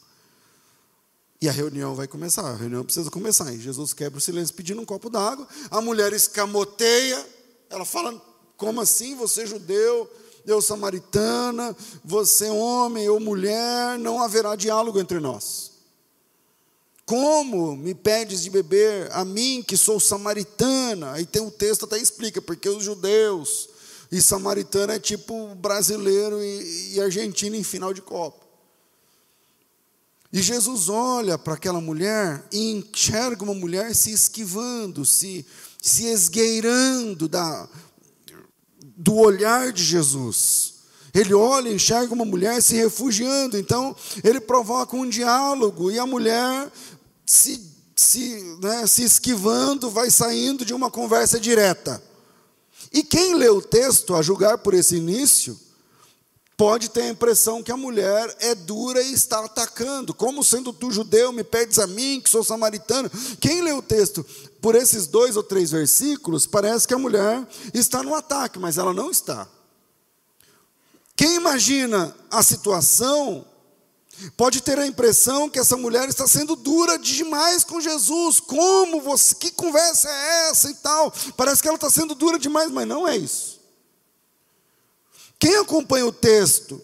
[1.41, 3.53] E a reunião vai começar, a reunião precisa começar.
[3.53, 5.45] E Jesus quebra o silêncio pedindo um copo d'água.
[5.69, 7.25] A mulher escamoteia,
[7.69, 8.21] ela fala:
[8.55, 9.13] Como assim?
[9.17, 10.09] Você é judeu,
[10.45, 15.73] eu samaritana, você homem ou mulher, não haverá diálogo entre nós.
[17.05, 21.11] Como me pedes de beber a mim que sou samaritana?
[21.11, 23.67] Aí tem um texto até explica, porque os judeus
[24.13, 28.45] e samaritano é tipo brasileiro e, e argentino em final de copa.
[30.31, 35.43] E Jesus olha para aquela mulher e enxerga uma mulher se esquivando, se,
[35.81, 37.67] se esgueirando da,
[38.95, 40.75] do olhar de Jesus.
[41.11, 46.05] Ele olha e enxerga uma mulher se refugiando, então ele provoca um diálogo e a
[46.05, 46.71] mulher
[47.25, 47.59] se,
[47.95, 52.12] se, né, se esquivando vai saindo de uma conversa direta.
[52.93, 55.59] E quem lê o texto, a julgar por esse início,
[56.55, 60.13] pode ter a impressão que a mulher é dura e está atacando.
[60.13, 63.09] Como sendo tu judeu, me pedes a mim, que sou samaritano.
[63.39, 64.23] Quem lê o texto
[64.61, 68.93] por esses dois ou três versículos, parece que a mulher está no ataque, mas ela
[68.93, 69.47] não está.
[71.15, 73.45] Quem imagina a situação
[74.35, 78.39] pode ter a impressão que essa mulher está sendo dura demais com Jesus.
[78.39, 81.11] Como você, que conversa é essa e tal?
[81.35, 83.61] Parece que ela está sendo dura demais, mas não é isso.
[85.39, 86.81] Quem acompanha o texto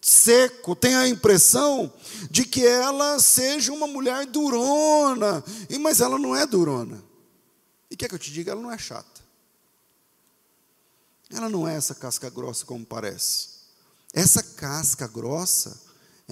[0.00, 1.92] seco tem a impressão
[2.30, 5.42] de que ela seja uma mulher durona,
[5.80, 7.02] mas ela não é durona.
[7.90, 9.22] E quer que eu te diga, ela não é chata.
[11.30, 13.48] Ela não é essa casca grossa como parece.
[14.12, 15.80] Essa casca grossa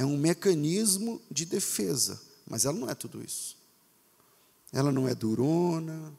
[0.01, 3.55] é um mecanismo de defesa, mas ela não é tudo isso.
[4.73, 6.11] Ela não é durona,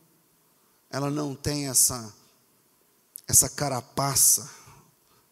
[0.88, 2.14] ela não tem essa
[3.28, 4.48] essa carapaça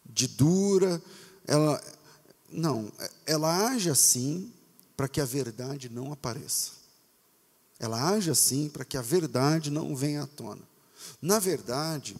[0.04, 1.00] de dura,
[1.46, 1.80] ela
[2.50, 2.90] não,
[3.24, 4.52] ela age assim
[4.96, 6.72] para que a verdade não apareça.
[7.78, 10.62] Ela age assim para que a verdade não venha à tona.
[11.22, 12.16] Na verdade,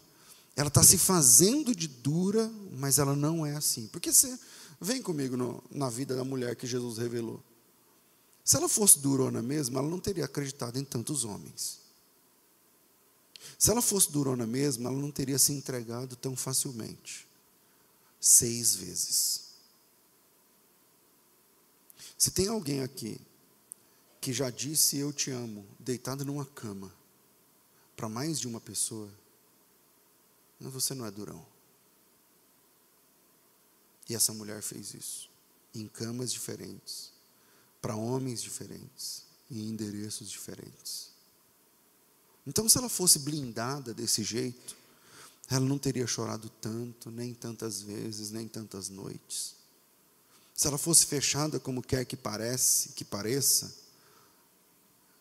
[0.55, 3.87] ela está se fazendo de dura, mas ela não é assim.
[3.87, 4.39] Porque você
[4.81, 7.41] vem comigo no, na vida da mulher que Jesus revelou.
[8.43, 11.79] Se ela fosse durona mesmo, ela não teria acreditado em tantos homens.
[13.57, 17.27] Se ela fosse durona mesmo, ela não teria se entregado tão facilmente
[18.19, 19.51] seis vezes.
[22.17, 23.19] Se tem alguém aqui
[24.19, 26.91] que já disse eu te amo, deitado numa cama,
[27.95, 29.11] para mais de uma pessoa,
[30.59, 31.50] você não é durão.
[34.09, 35.29] E essa mulher fez isso,
[35.73, 37.11] em camas diferentes,
[37.81, 41.11] para homens diferentes, em endereços diferentes.
[42.45, 44.75] Então, se ela fosse blindada desse jeito,
[45.49, 49.55] ela não teria chorado tanto, nem tantas vezes, nem tantas noites.
[50.53, 53.73] Se ela fosse fechada como quer que parece, que pareça,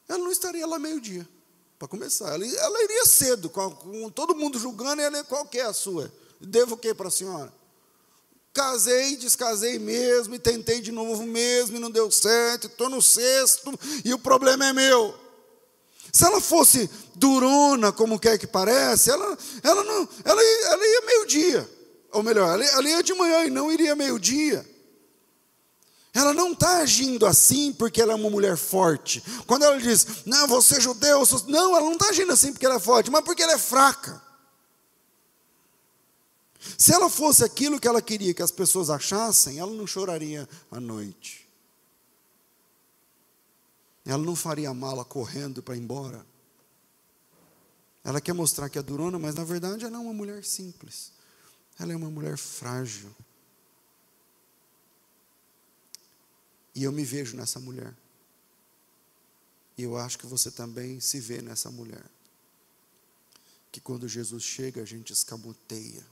[0.08, 1.28] ela não estaria lá meio-dia,
[1.78, 2.34] para começar.
[2.34, 6.12] Ela, ela, iria cedo, com, com, todo mundo julgando, ela, qual que é a sua?
[6.40, 7.52] Devo o que para a senhora?
[8.52, 13.78] Casei, descasei mesmo, e tentei de novo mesmo, e não deu certo, estou no sexto,
[14.04, 15.14] e o problema é meu.
[16.12, 21.70] Se ela fosse durona, como quer que pareça, ela, ela, não, ela, ela ia meio-dia.
[22.12, 24.68] Ou melhor, ela, ela ia de manhã e não iria meio-dia.
[26.12, 29.22] Ela não está agindo assim porque ela é uma mulher forte.
[29.46, 31.44] Quando ela diz, não, você é judeu, sou...
[31.46, 34.20] não, ela não está agindo assim porque ela é forte, mas porque ela é fraca.
[36.60, 40.78] Se ela fosse aquilo que ela queria que as pessoas achassem, ela não choraria à
[40.78, 41.48] noite.
[44.04, 46.24] Ela não faria mala correndo para ir embora.
[48.04, 51.12] Ela quer mostrar que é durona, mas na verdade ela é uma mulher simples.
[51.78, 53.14] Ela é uma mulher frágil.
[56.74, 57.94] E eu me vejo nessa mulher.
[59.76, 62.04] E eu acho que você também se vê nessa mulher.
[63.72, 66.04] Que quando Jesus chega, a gente escamoteia.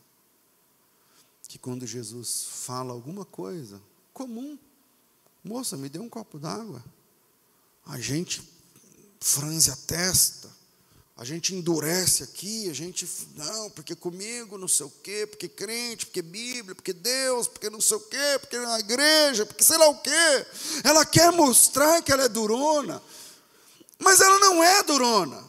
[1.49, 3.83] Que quando Jesus fala alguma coisa
[4.13, 4.59] comum,
[5.43, 6.85] moça, me dê um copo d'água.
[7.87, 8.43] A gente
[9.21, 10.51] franze a testa,
[11.17, 16.07] a gente endurece aqui, a gente, não, porque comigo, não sei o quê, porque crente,
[16.07, 19.89] porque Bíblia, porque Deus, porque não sei o quê, porque na igreja, porque sei lá
[19.89, 20.47] o quê.
[20.85, 23.03] Ela quer mostrar que ela é durona,
[23.99, 25.43] mas ela não é durona.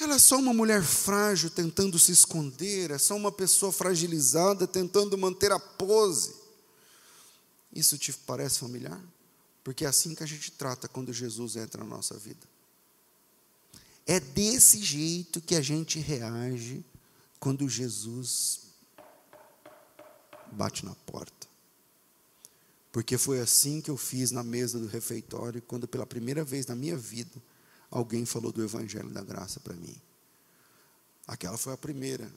[0.00, 5.16] Ela é só uma mulher frágil tentando se esconder, é só uma pessoa fragilizada tentando
[5.18, 6.34] manter a pose.
[7.70, 8.98] Isso te parece familiar?
[9.62, 12.40] Porque é assim que a gente trata quando Jesus entra na nossa vida.
[14.06, 16.82] É desse jeito que a gente reage
[17.38, 18.60] quando Jesus
[20.50, 21.46] bate na porta.
[22.90, 26.74] Porque foi assim que eu fiz na mesa do refeitório, quando pela primeira vez na
[26.74, 27.40] minha vida
[27.90, 29.96] alguém falou do Evangelho da Graça para mim.
[31.26, 32.30] Aquela foi a primeira.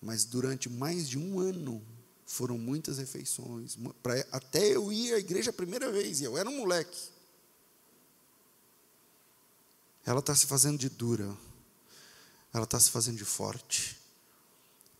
[0.00, 1.82] Mas durante mais de um ano
[2.26, 3.76] foram muitas refeições.
[4.02, 7.14] Pra, até eu ir à igreja a primeira vez, e eu era um moleque.
[10.04, 11.34] Ela está se fazendo de dura.
[12.52, 13.98] Ela está se fazendo de forte.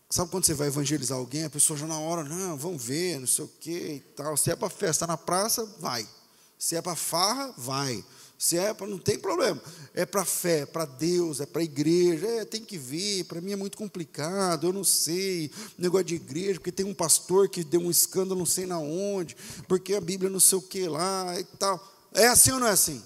[0.08, 3.26] Sabe quando você vai evangelizar alguém, a pessoa já na hora, não, vamos ver, não
[3.26, 4.36] sei o que e tal.
[4.36, 6.08] Se é para festa na praça, vai.
[6.58, 8.04] Se é para farra, vai.
[8.44, 9.58] Se é não tem problema.
[9.94, 12.26] É para fé, é para Deus, é para a igreja.
[12.26, 13.24] É, tem que vir.
[13.24, 14.66] Para mim é muito complicado.
[14.66, 15.50] Eu não sei.
[15.78, 19.34] Negócio de igreja, porque tem um pastor que deu um escândalo, não sei na onde.
[19.66, 21.82] Porque a Bíblia não sei o que lá e tal.
[22.12, 23.02] É assim ou não é assim?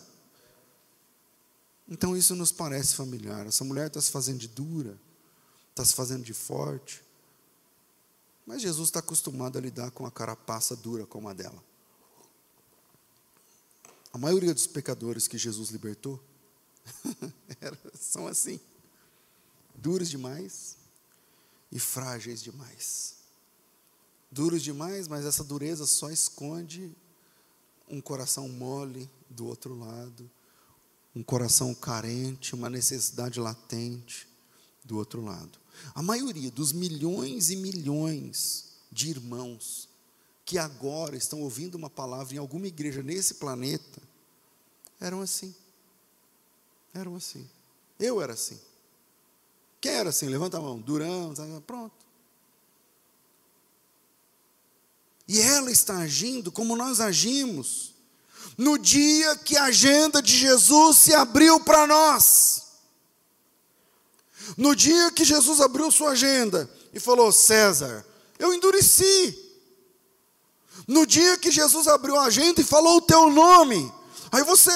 [1.89, 3.47] Então isso nos parece familiar.
[3.47, 4.99] Essa mulher está se fazendo de dura,
[5.71, 7.01] está se fazendo de forte.
[8.45, 11.68] Mas Jesus está acostumado a lidar com a carapaça dura como a dela.
[14.13, 16.23] A maioria dos pecadores que Jesus libertou
[17.95, 18.59] são assim,
[19.75, 20.77] duros demais
[21.71, 23.17] e frágeis demais.
[24.31, 26.95] Duros demais, mas essa dureza só esconde
[27.89, 30.31] um coração mole do outro lado
[31.19, 34.29] um coração carente, uma necessidade latente
[34.85, 35.59] do outro lado.
[35.93, 39.88] A maioria dos milhões e milhões de irmãos
[40.49, 44.01] que agora estão ouvindo uma palavra em alguma igreja nesse planeta
[44.99, 45.55] eram assim.
[46.95, 47.47] Eram assim.
[48.01, 48.59] Eu era assim.
[49.79, 50.27] Quem era assim?
[50.27, 50.81] Levanta a mão.
[50.81, 51.35] Durão,
[51.67, 51.95] pronto.
[55.29, 57.93] E ela está agindo como nós agimos
[58.57, 62.69] no dia que a agenda de Jesus se abriu para nós.
[64.57, 68.03] No dia que Jesus abriu sua agenda e falou: César,
[68.39, 69.48] eu endureci.
[70.87, 73.93] No dia que Jesus abriu a agenda e falou o teu nome,
[74.31, 74.71] aí você,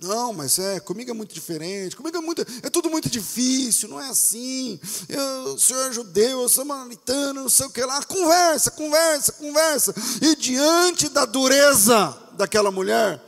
[0.00, 4.00] não, mas é, comigo é muito diferente, comigo é muito, é tudo muito difícil, não
[4.00, 4.78] é assim.
[5.08, 8.02] Eu, o senhor é judeu, eu sou samaritano, não sei o que lá.
[8.04, 9.94] Conversa, conversa, conversa.
[10.22, 13.20] E diante da dureza daquela mulher,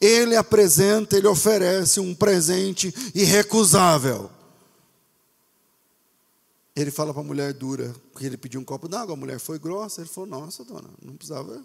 [0.00, 4.30] ele apresenta, ele oferece um presente irrecusável.
[6.76, 9.58] Ele fala para a mulher dura, porque ele pediu um copo d'água, a mulher foi
[9.58, 11.62] grossa, ele falou, nossa, dona, não precisava.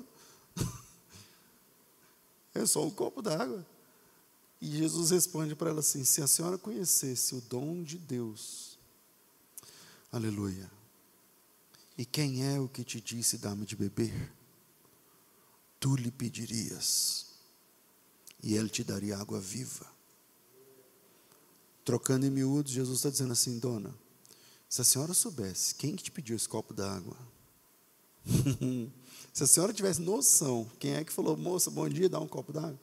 [2.54, 3.66] é só um copo d'água.
[4.62, 8.78] E Jesus responde para ela assim: se a senhora conhecesse o dom de Deus,
[10.12, 10.70] aleluia,
[11.98, 14.32] e quem é o que te disse dá-me de beber?
[15.80, 17.28] Tu lhe pedirias,
[18.44, 19.88] e ele te daria água viva.
[21.86, 23.96] Trocando em miúdos, Jesus está dizendo assim, dona,
[24.70, 27.18] se a senhora soubesse quem que te pediu esse copo d'água,
[29.34, 32.54] se a senhora tivesse noção, quem é que falou, moça, bom dia, dá um copo
[32.54, 32.80] d'água,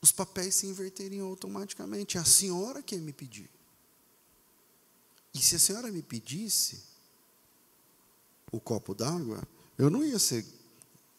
[0.00, 2.16] os papéis se inverteriam automaticamente.
[2.16, 3.50] É a senhora que me pedir.
[5.34, 6.82] E se a senhora me pedisse
[8.50, 9.42] o copo d'água,
[9.76, 10.46] eu não ia ser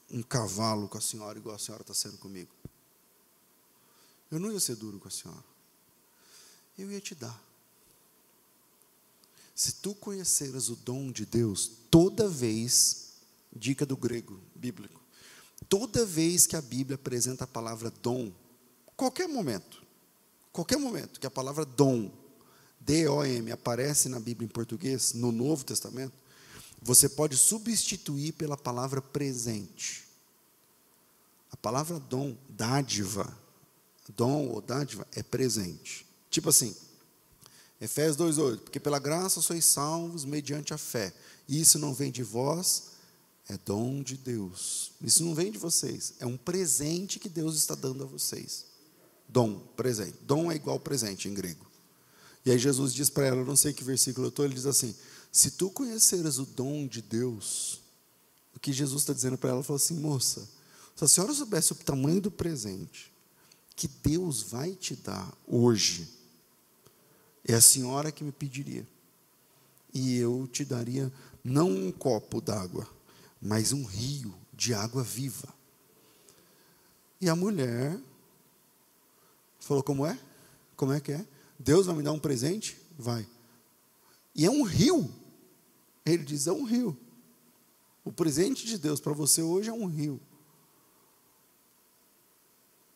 [0.10, 2.52] um cavalo com a senhora, igual a senhora está sendo comigo.
[4.32, 5.44] Eu não ia ser duro com a senhora.
[6.78, 7.49] Eu ia te dar.
[9.60, 13.16] Se tu conheceras o dom de Deus, toda vez,
[13.54, 15.02] dica do grego bíblico,
[15.68, 18.32] toda vez que a Bíblia apresenta a palavra dom,
[18.96, 19.84] qualquer momento,
[20.54, 22.10] qualquer momento que a palavra dom,
[22.80, 26.14] D-O-M, aparece na Bíblia em português, no Novo Testamento,
[26.82, 30.08] você pode substituir pela palavra presente.
[31.52, 33.38] A palavra dom, dádiva,
[34.16, 36.08] dom ou dádiva é presente.
[36.30, 36.74] Tipo assim,
[37.80, 41.14] Efésios 2,8: Porque pela graça sois salvos mediante a fé.
[41.48, 42.90] Isso não vem de vós,
[43.48, 44.92] É dom de Deus.
[45.02, 46.14] Isso não vem de vocês.
[46.20, 48.66] É um presente que Deus está dando a vocês.
[49.28, 50.18] Dom, presente.
[50.22, 51.66] Dom é igual presente em grego.
[52.46, 54.96] E aí Jesus diz para ela, não sei que versículo eu estou, ele diz assim:
[55.32, 57.82] Se tu conheceras o dom de Deus,
[58.56, 60.48] o que Jesus está dizendo para ela, falou assim, moça,
[60.96, 63.12] se a senhora soubesse o tamanho do presente
[63.76, 66.10] que Deus vai te dar hoje,
[67.48, 68.86] é a senhora que me pediria.
[69.94, 71.12] E eu te daria
[71.44, 72.88] não um copo d'água,
[73.42, 75.54] mas um rio de água viva.
[77.20, 78.00] E a mulher
[79.60, 80.18] falou: Como é?
[80.76, 81.26] Como é que é?
[81.58, 82.78] Deus vai me dar um presente?
[82.98, 83.28] Vai.
[84.36, 85.10] E é um rio.
[86.06, 86.98] Ele diz: É um rio.
[88.04, 90.20] O presente de Deus para você hoje é um rio.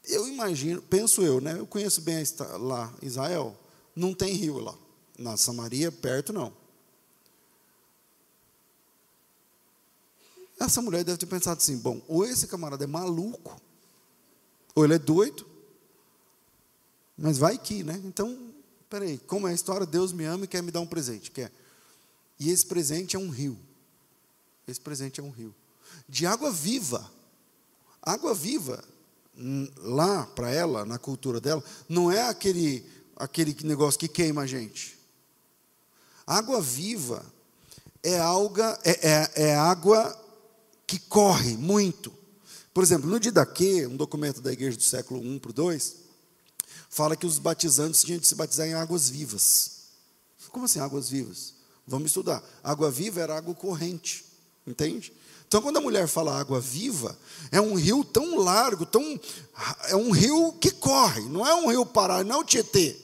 [0.06, 1.58] Eu imagino, penso eu, né?
[1.58, 2.24] Eu conheço bem
[2.60, 3.58] lá, Israel,
[3.96, 4.76] não tem rio lá.
[5.18, 6.54] Na Samaria, perto não.
[10.60, 13.62] Essa mulher deve ter pensado assim: bom, ou esse camarada é maluco,
[14.74, 15.46] ou ele é doido,
[17.18, 18.02] mas vai que, né?
[18.06, 18.54] Então,
[18.89, 19.86] peraí, como é a história?
[19.86, 21.52] Deus me ama e quer me dar um presente, quer.
[22.39, 23.58] E esse presente é um rio.
[24.68, 25.54] Esse presente é um rio.
[26.08, 27.10] De água viva.
[28.02, 28.84] Água viva,
[29.38, 32.86] hum, lá para ela, na cultura dela, não é aquele,
[33.16, 34.97] aquele negócio que queima a gente.
[36.26, 37.26] Água viva
[38.01, 40.20] é, alga, é, é, é água
[40.86, 42.14] que corre muito.
[42.74, 45.80] Por exemplo, no Didaquê, um documento da igreja do século I para II,
[46.89, 49.72] fala que os batizantes tinham de se batizar em águas vivas.
[50.49, 51.53] Como assim águas vivas?
[51.88, 52.43] Vamos estudar.
[52.64, 54.26] Água viva era água corrente,
[54.66, 55.11] entende?
[55.47, 57.18] Então, quando a mulher fala água viva,
[57.51, 59.20] é um rio tão largo, tão
[59.84, 63.03] é um rio que corre, não é um rio parado, não é o Tietê.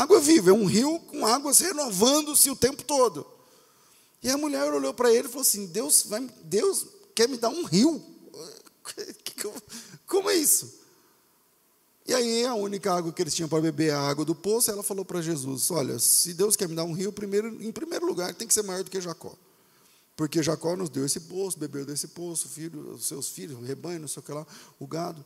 [0.00, 3.26] Água viva é um rio com águas renovando-se o tempo todo.
[4.22, 7.50] E a mulher olhou para ele e falou assim: Deus, vai, Deus quer me dar
[7.50, 8.02] um rio.
[10.08, 10.80] Como é isso?
[12.06, 14.70] E aí a única água que eles tinham para beber é a água do poço.
[14.70, 18.06] Ela falou para Jesus: Olha, se Deus quer me dar um rio, primeiro, em primeiro
[18.06, 19.34] lugar tem que ser maior do que Jacó.
[20.16, 24.20] Porque Jacó nos deu esse poço, bebeu desse poço, filho, seus filhos, rebanho, não sei
[24.20, 24.46] o que lá,
[24.78, 25.22] o gado.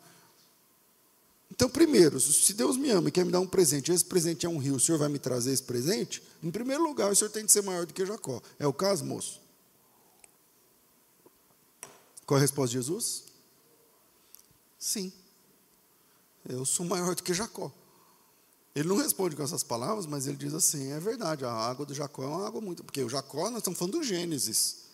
[1.55, 4.49] Então, primeiro, se Deus me ama e quer me dar um presente, esse presente é
[4.49, 6.21] um rio, o Senhor vai me trazer esse presente?
[6.43, 8.43] Em primeiro lugar, o Senhor tem de ser maior do que Jacó.
[8.59, 9.41] É o caso, moço?
[12.27, 13.25] Qual a resposta de Jesus?
[14.77, 15.13] Sim.
[16.49, 17.73] Eu sou maior do que Jacó.
[18.75, 21.95] Ele não responde com essas palavras, mas ele diz assim: é verdade, a água do
[21.95, 22.83] Jacó é uma água muito.
[22.83, 24.87] Porque o Jacó, nós estamos falando do Gênesis,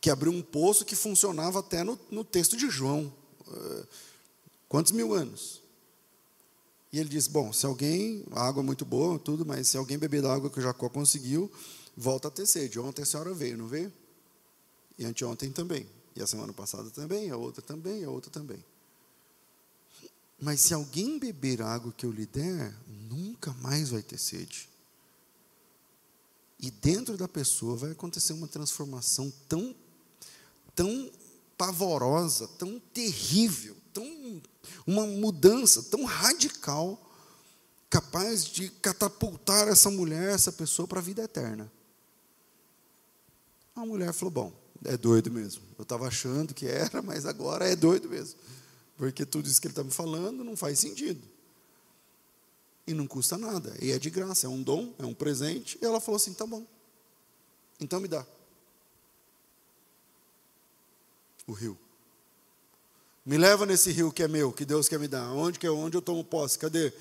[0.00, 3.12] que abriu um poço que funcionava até no, no texto de João.
[4.74, 5.62] Quantos mil anos?
[6.92, 9.96] E ele diz: Bom, se alguém, a água é muito boa, tudo, mas se alguém
[9.96, 11.48] beber da água que Jacó conseguiu,
[11.96, 12.80] volta a ter sede.
[12.80, 13.92] Ontem a senhora veio, não veio?
[14.98, 15.86] E anteontem também.
[16.16, 18.64] E a semana passada também, a outra também, a outra também.
[20.40, 22.76] Mas se alguém beber a água que eu lhe der,
[23.08, 24.68] nunca mais vai ter sede.
[26.58, 29.72] E dentro da pessoa vai acontecer uma transformação tão,
[30.74, 31.12] tão
[31.56, 34.42] pavorosa, tão terrível, tão
[34.86, 37.00] uma mudança tão radical,
[37.88, 41.72] capaz de catapultar essa mulher, essa pessoa para a vida eterna.
[43.74, 44.52] A mulher falou: Bom,
[44.84, 45.62] é doido mesmo.
[45.78, 48.38] Eu estava achando que era, mas agora é doido mesmo.
[48.96, 51.22] Porque tudo isso que ele está me falando não faz sentido.
[52.86, 53.74] E não custa nada.
[53.80, 55.78] E é de graça, é um dom, é um presente.
[55.80, 56.66] E ela falou assim: Tá bom.
[57.80, 58.26] Então me dá.
[61.46, 61.78] O rio.
[63.24, 65.32] Me leva nesse rio que é meu, que Deus quer me dar.
[65.32, 66.58] Onde que é onde eu tomo posse?
[66.58, 66.92] Cadê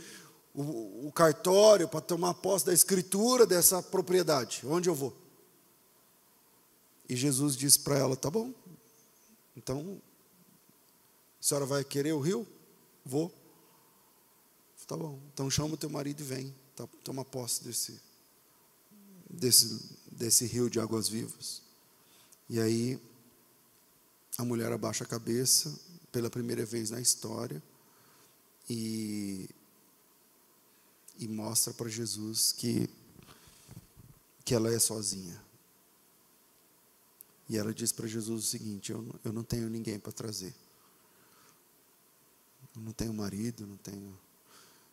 [0.54, 4.62] o, o cartório para tomar posse da escritura dessa propriedade?
[4.66, 5.14] Onde eu vou?
[7.10, 8.54] E Jesus disse para ela: Tá bom.
[9.56, 10.02] Então,
[11.40, 12.48] a senhora vai querer o rio?
[13.06, 13.30] Vou.
[14.88, 15.20] Tá bom.
[15.34, 16.56] Então chama o teu marido e vem.
[16.76, 18.00] Tá, toma posse desse,
[19.30, 21.62] desse, desse rio de águas vivas.
[22.50, 23.02] E aí
[24.38, 25.78] a mulher abaixa a cabeça
[26.14, 27.62] pela primeira vez na história
[28.70, 29.50] e,
[31.18, 32.88] e mostra para Jesus que,
[34.46, 35.42] que ela é sozinha.
[37.50, 40.54] E ela diz para Jesus o seguinte: eu, eu não tenho ninguém para trazer.
[42.76, 44.18] Eu não tenho marido, não tenho.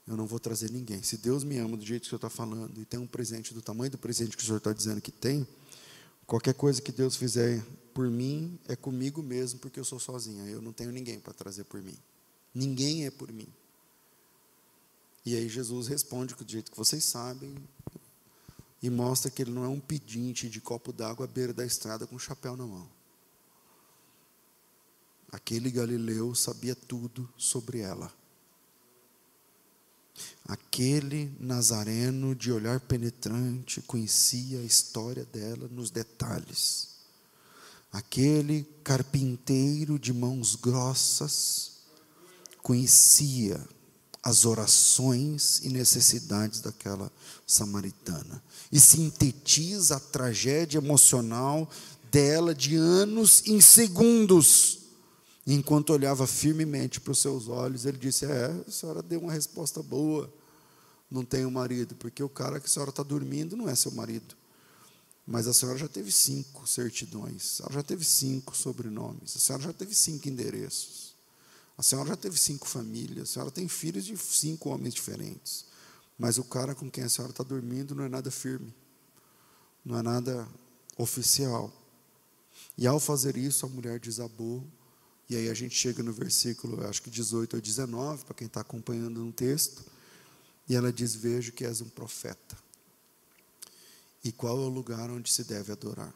[0.08, 1.02] Eu não vou trazer ninguém.
[1.02, 3.52] Se Deus me ama do jeito que o Senhor está falando e tem um presente
[3.52, 5.46] do tamanho do presente que o Senhor está dizendo que tem,
[6.26, 7.62] qualquer coisa que Deus fizer
[7.94, 10.44] por mim é comigo mesmo, porque eu sou sozinha.
[10.44, 11.96] Eu não tenho ninguém para trazer por mim.
[12.54, 13.48] Ninguém é por mim.
[15.24, 17.54] E aí Jesus responde do jeito que vocês sabem.
[18.82, 22.06] e mostra que ele não é um pedinte de copo d'água à beira da estrada
[22.06, 22.88] com um chapéu na mão.
[25.30, 28.12] Aquele galileu sabia tudo sobre ela.
[30.44, 36.89] Aquele nazareno de olhar penetrante conhecia a história dela nos detalhes.
[37.92, 41.72] Aquele carpinteiro de mãos grossas
[42.62, 43.60] conhecia
[44.22, 47.10] as orações e necessidades daquela
[47.46, 51.68] samaritana e sintetiza a tragédia emocional
[52.10, 54.78] dela de anos em segundos.
[55.46, 59.82] Enquanto olhava firmemente para os seus olhos, ele disse: É, a senhora deu uma resposta
[59.82, 60.32] boa.
[61.10, 64.36] Não tenho marido, porque o cara que a senhora está dormindo não é seu marido.
[65.30, 69.62] Mas a senhora já teve cinco certidões, a senhora já teve cinco sobrenomes, a senhora
[69.62, 71.14] já teve cinco endereços,
[71.78, 75.66] a senhora já teve cinco famílias, a senhora tem filhos de cinco homens diferentes.
[76.18, 78.74] Mas o cara com quem a senhora está dormindo não é nada firme,
[79.84, 80.48] não é nada
[80.98, 81.72] oficial.
[82.76, 84.66] E ao fazer isso, a mulher desabou.
[85.28, 88.62] E aí a gente chega no versículo, acho que 18 ou 19, para quem está
[88.62, 89.84] acompanhando no texto.
[90.68, 92.58] E ela diz: Vejo que és um profeta.
[94.22, 96.14] E qual é o lugar onde se deve adorar?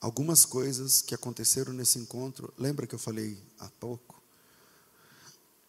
[0.00, 4.22] Algumas coisas que aconteceram nesse encontro, lembra que eu falei há pouco?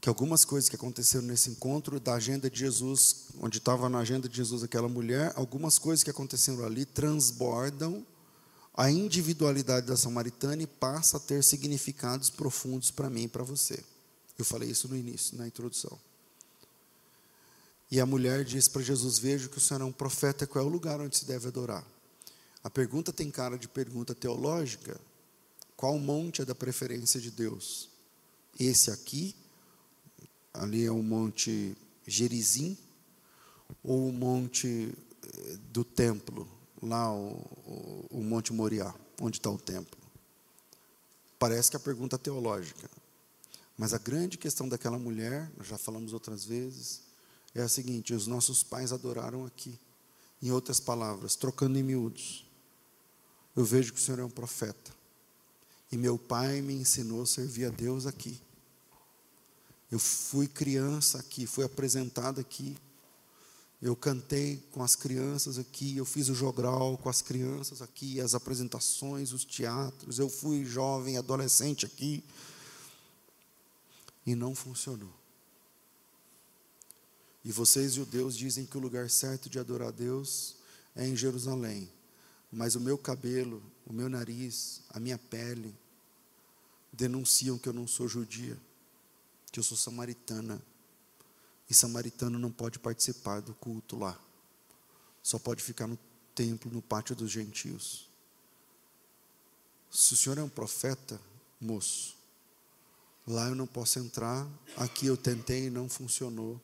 [0.02, 4.28] Que algumas coisas que aconteceram nesse encontro da agenda de Jesus, onde estava na agenda
[4.28, 8.06] de Jesus aquela mulher, algumas coisas que aconteceram ali transbordam
[8.74, 13.82] a individualidade da samaritana e passa a ter significados profundos para mim e para você.
[14.38, 15.98] Eu falei isso no início, na introdução.
[17.90, 20.68] E a mulher diz para Jesus: Vejo que o Senhor é um profeta, qual é
[20.68, 21.86] o lugar onde se deve adorar?
[22.64, 25.00] A pergunta tem cara de pergunta teológica.
[25.76, 27.90] Qual monte é da preferência de Deus?
[28.60, 29.36] Esse aqui,
[30.54, 31.78] ali é o monte
[32.08, 32.78] Gerizim,
[33.84, 36.48] ou o monte eh, do templo,
[36.82, 37.34] lá o,
[37.66, 40.00] o, o Monte Moriá, onde está o templo?
[41.38, 42.90] Parece que é a pergunta teológica.
[43.78, 47.02] Mas a grande questão daquela mulher, nós já falamos outras vezes,
[47.56, 49.80] é a seguinte: os nossos pais adoraram aqui.
[50.42, 52.46] Em outras palavras, trocando em miúdos,
[53.56, 54.94] eu vejo que o Senhor é um profeta.
[55.92, 58.40] E meu pai me ensinou a servir a Deus aqui.
[59.90, 62.76] Eu fui criança aqui, fui apresentado aqui.
[63.82, 68.36] Eu cantei com as crianças aqui, eu fiz o jogral com as crianças aqui, as
[68.36, 70.20] apresentações, os teatros.
[70.20, 72.24] Eu fui jovem, adolescente aqui.
[74.26, 75.25] E não funcionou.
[77.46, 80.56] E vocês, judeus, dizem que o lugar certo de adorar a Deus
[80.96, 81.88] é em Jerusalém.
[82.52, 85.76] Mas o meu cabelo, o meu nariz, a minha pele,
[86.92, 88.58] denunciam que eu não sou judia,
[89.52, 90.60] que eu sou samaritana.
[91.70, 94.20] E samaritano não pode participar do culto lá.
[95.22, 96.00] Só pode ficar no
[96.34, 98.10] templo, no pátio dos gentios.
[99.92, 101.22] Se o senhor é um profeta,
[101.62, 102.16] moço,
[103.28, 106.60] lá eu não posso entrar, aqui eu tentei e não funcionou.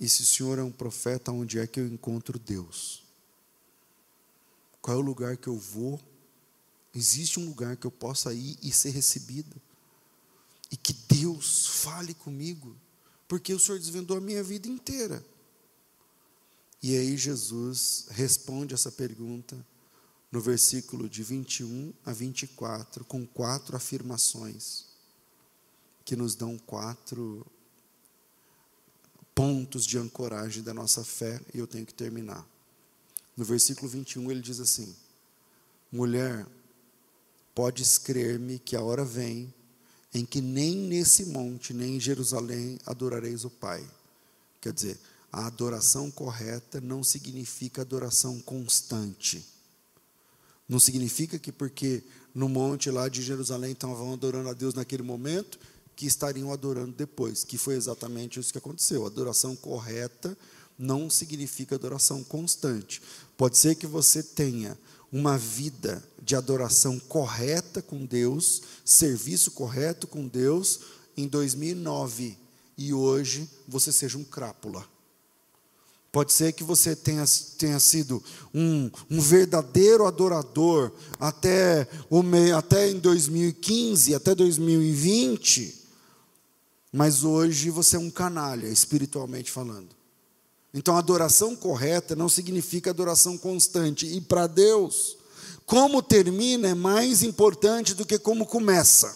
[0.00, 3.02] E se o Senhor é um profeta, onde é que eu encontro Deus?
[4.80, 6.00] Qual é o lugar que eu vou?
[6.94, 9.60] Existe um lugar que eu possa ir e ser recebido?
[10.70, 12.76] E que Deus fale comigo?
[13.26, 15.24] Porque o Senhor desvendou a minha vida inteira.
[16.82, 19.56] E aí Jesus responde essa pergunta
[20.30, 24.84] no versículo de 21 a 24, com quatro afirmações,
[26.04, 27.46] que nos dão quatro
[29.36, 32.44] pontos de ancoragem da nossa fé, e eu tenho que terminar.
[33.36, 34.96] No versículo 21 ele diz assim:
[35.92, 36.46] Mulher,
[37.54, 39.52] podes crer-me que a hora vem
[40.14, 43.86] em que nem nesse monte, nem em Jerusalém adorareis o Pai.
[44.58, 44.98] Quer dizer,
[45.30, 49.44] a adoração correta não significa adoração constante.
[50.66, 52.02] Não significa que porque
[52.34, 55.58] no monte lá de Jerusalém estavam adorando a Deus naquele momento,
[55.96, 59.06] que estariam adorando depois, que foi exatamente isso que aconteceu.
[59.06, 60.36] Adoração correta
[60.78, 63.00] não significa adoração constante.
[63.36, 64.78] Pode ser que você tenha
[65.10, 70.80] uma vida de adoração correta com Deus, serviço correto com Deus
[71.16, 72.36] em 2009
[72.76, 74.84] e hoje você seja um crápula.
[76.12, 77.24] Pode ser que você tenha,
[77.58, 78.22] tenha sido
[78.52, 80.90] um, um verdadeiro adorador
[81.20, 82.22] até, o,
[82.56, 85.85] até em 2015, até 2020,
[86.96, 89.94] mas hoje você é um canalha, espiritualmente falando.
[90.72, 94.06] Então, adoração correta não significa adoração constante.
[94.06, 95.18] E para Deus,
[95.66, 99.14] como termina é mais importante do que como começa.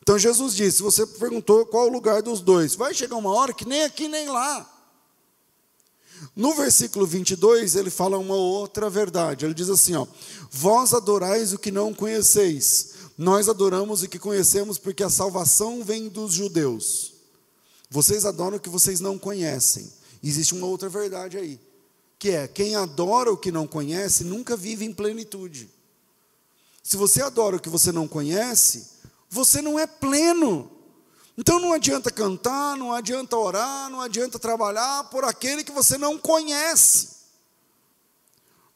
[0.00, 3.68] Então, Jesus disse: você perguntou qual o lugar dos dois, vai chegar uma hora que
[3.68, 4.70] nem aqui nem lá.
[6.34, 9.44] No versículo 22, ele fala uma outra verdade.
[9.44, 10.06] Ele diz assim: ó,
[10.50, 16.08] Vós adorais o que não conheceis, nós adoramos o que conhecemos, porque a salvação vem
[16.08, 17.14] dos judeus.
[17.88, 19.90] Vocês adoram o que vocês não conhecem.
[20.22, 21.60] Existe uma outra verdade aí,
[22.18, 25.70] que é: quem adora o que não conhece nunca vive em plenitude.
[26.82, 28.90] Se você adora o que você não conhece,
[29.30, 30.70] você não é pleno.
[31.36, 36.18] Então não adianta cantar, não adianta orar, não adianta trabalhar por aquele que você não
[36.18, 37.23] conhece.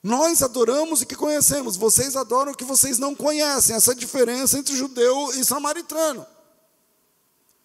[0.03, 3.74] Nós adoramos o que conhecemos, vocês adoram o que vocês não conhecem.
[3.74, 6.26] Essa é a diferença entre judeu e samaritano.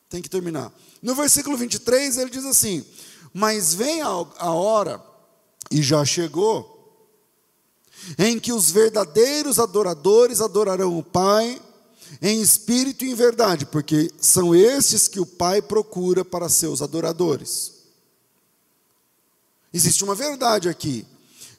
[0.09, 0.71] Tem que terminar.
[1.01, 2.85] No versículo 23 ele diz assim:
[3.33, 5.01] Mas vem a hora,
[5.69, 6.73] e já chegou,
[8.17, 11.61] em que os verdadeiros adoradores adorarão o Pai
[12.21, 17.73] em espírito e em verdade, porque são estes que o Pai procura para seus adoradores.
[19.73, 21.05] Existe uma verdade aqui.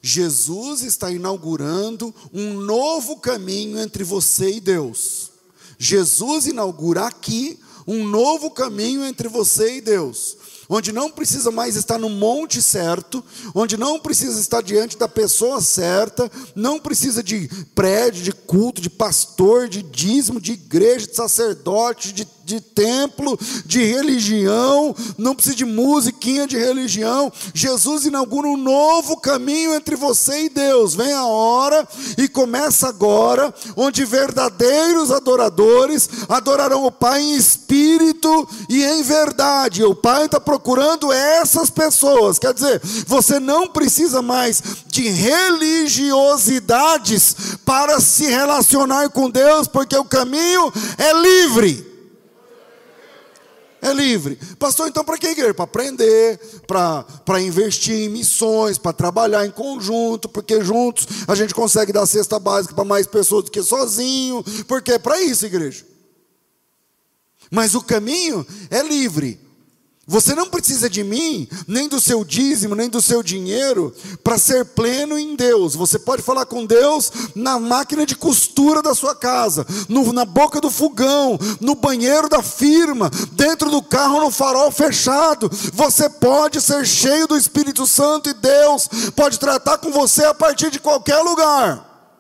[0.07, 5.31] Jesus está inaugurando um novo caminho entre você e Deus.
[5.79, 10.37] Jesus inaugura aqui um novo caminho entre você e Deus
[10.69, 15.61] onde não precisa mais estar no monte certo, onde não precisa estar diante da pessoa
[15.61, 22.13] certa, não precisa de prédio, de culto, de pastor, de dízimo, de igreja, de sacerdote,
[22.13, 27.33] de, de templo, de religião, não precisa de musiquinha de religião.
[27.53, 30.95] Jesus inaugura um novo caminho entre você e Deus.
[30.95, 31.87] Vem a hora
[32.19, 39.85] e começa agora, onde verdadeiros adoradores adorarão o Pai em espírito e em verdade.
[39.85, 42.39] O Pai está procurando essas pessoas.
[42.39, 50.05] Quer dizer, você não precisa mais de religiosidades para se relacionar com Deus, porque o
[50.05, 51.93] caminho é livre.
[53.83, 54.39] É livre.
[54.59, 55.53] Pastor, então para que igreja?
[55.53, 57.05] Para aprender, para
[57.41, 62.73] investir em missões, para trabalhar em conjunto, porque juntos a gente consegue dar cesta básica
[62.75, 65.85] para mais pessoas do que sozinho, porque é para isso, igreja.
[67.51, 69.44] Mas o caminho é livre.
[70.07, 74.67] Você não precisa de mim, nem do seu dízimo, nem do seu dinheiro, para ser
[74.67, 75.75] pleno em Deus.
[75.75, 80.61] Você pode falar com Deus na máquina de costura da sua casa, no, na boca
[80.61, 85.51] do fogão, no banheiro da firma, dentro do carro, no farol fechado.
[85.73, 90.71] Você pode ser cheio do Espírito Santo e Deus pode tratar com você a partir
[90.71, 92.13] de qualquer lugar.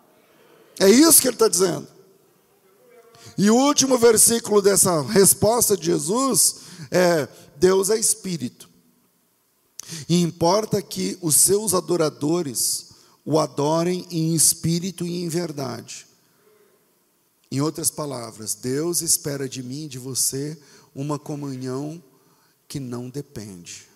[0.81, 1.87] É isso que ele está dizendo.
[3.37, 8.69] E o último versículo dessa resposta de Jesus é Deus é espírito.
[10.09, 12.91] E importa que os seus adoradores
[13.25, 16.07] o adorem em espírito e em verdade.
[17.51, 20.59] Em outras palavras, Deus espera de mim e de você
[20.95, 22.03] uma comunhão
[22.69, 23.89] que não depende.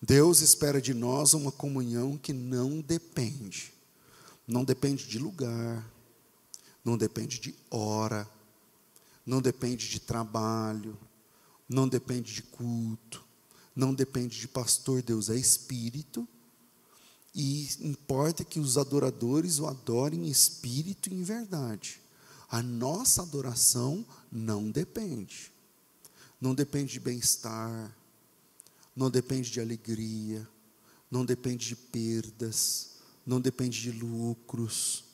[0.00, 3.72] Deus espera de nós uma comunhão que não depende.
[4.46, 5.88] Não depende de lugar,
[6.84, 8.28] não depende de hora,
[9.24, 10.98] não depende de trabalho,
[11.68, 13.24] não depende de culto,
[13.74, 16.26] não depende de pastor, Deus é espírito.
[17.34, 22.00] E importa que os adoradores o adorem em espírito e em verdade.
[22.48, 25.52] A nossa adoração não depende.
[26.40, 27.96] Não depende de bem-estar,
[28.94, 30.46] não depende de alegria,
[31.10, 32.90] não depende de perdas,
[33.26, 35.04] não depende de lucros.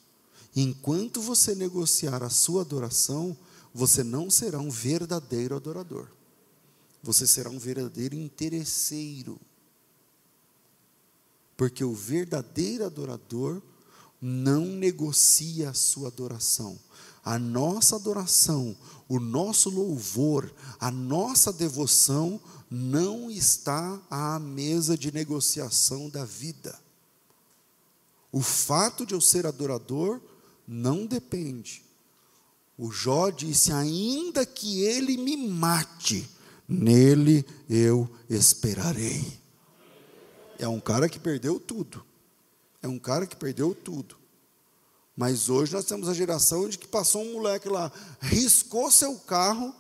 [0.54, 3.36] Enquanto você negociar a sua adoração,
[3.72, 6.10] você não será um verdadeiro adorador
[7.02, 9.40] você será um verdadeiro interesseiro.
[11.56, 13.62] Porque o verdadeiro adorador
[14.20, 16.78] não negocia a sua adoração.
[17.24, 18.76] A nossa adoração,
[19.08, 22.40] o nosso louvor, a nossa devoção
[22.70, 26.78] não está à mesa de negociação da vida.
[28.32, 30.20] O fato de eu ser adorador
[30.66, 31.82] não depende.
[32.78, 36.28] O Jó disse: ainda que ele me mate,
[36.70, 39.40] nele eu esperarei.
[40.58, 42.04] É um cara que perdeu tudo.
[42.82, 44.16] É um cara que perdeu tudo.
[45.16, 49.74] Mas hoje nós temos a geração de que passou um moleque lá, riscou seu carro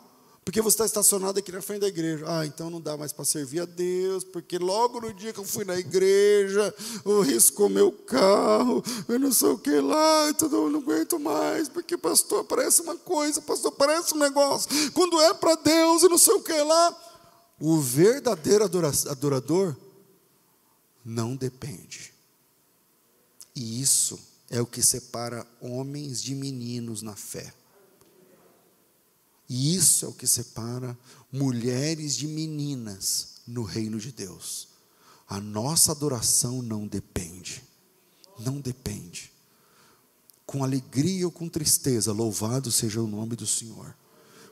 [0.50, 2.24] porque você está estacionado aqui na frente da igreja.
[2.26, 5.44] Ah, então não dá mais para servir a Deus, porque logo no dia que eu
[5.44, 6.74] fui na igreja,
[7.04, 11.68] o riscou meu carro, eu não sei o que lá, então eu não aguento mais,
[11.68, 14.68] porque pastor parece uma coisa, pastor parece um negócio.
[14.90, 17.14] Quando é para Deus e não sei o que lá,
[17.60, 19.76] o verdadeiro adorador
[21.04, 22.12] não depende.
[23.54, 24.18] E isso
[24.50, 27.54] é o que separa homens de meninos na fé.
[29.52, 30.96] E isso é o que separa
[31.32, 34.68] mulheres de meninas no reino de Deus.
[35.28, 37.60] A nossa adoração não depende.
[38.38, 39.32] Não depende.
[40.46, 43.92] Com alegria ou com tristeza, louvado seja o nome do Senhor.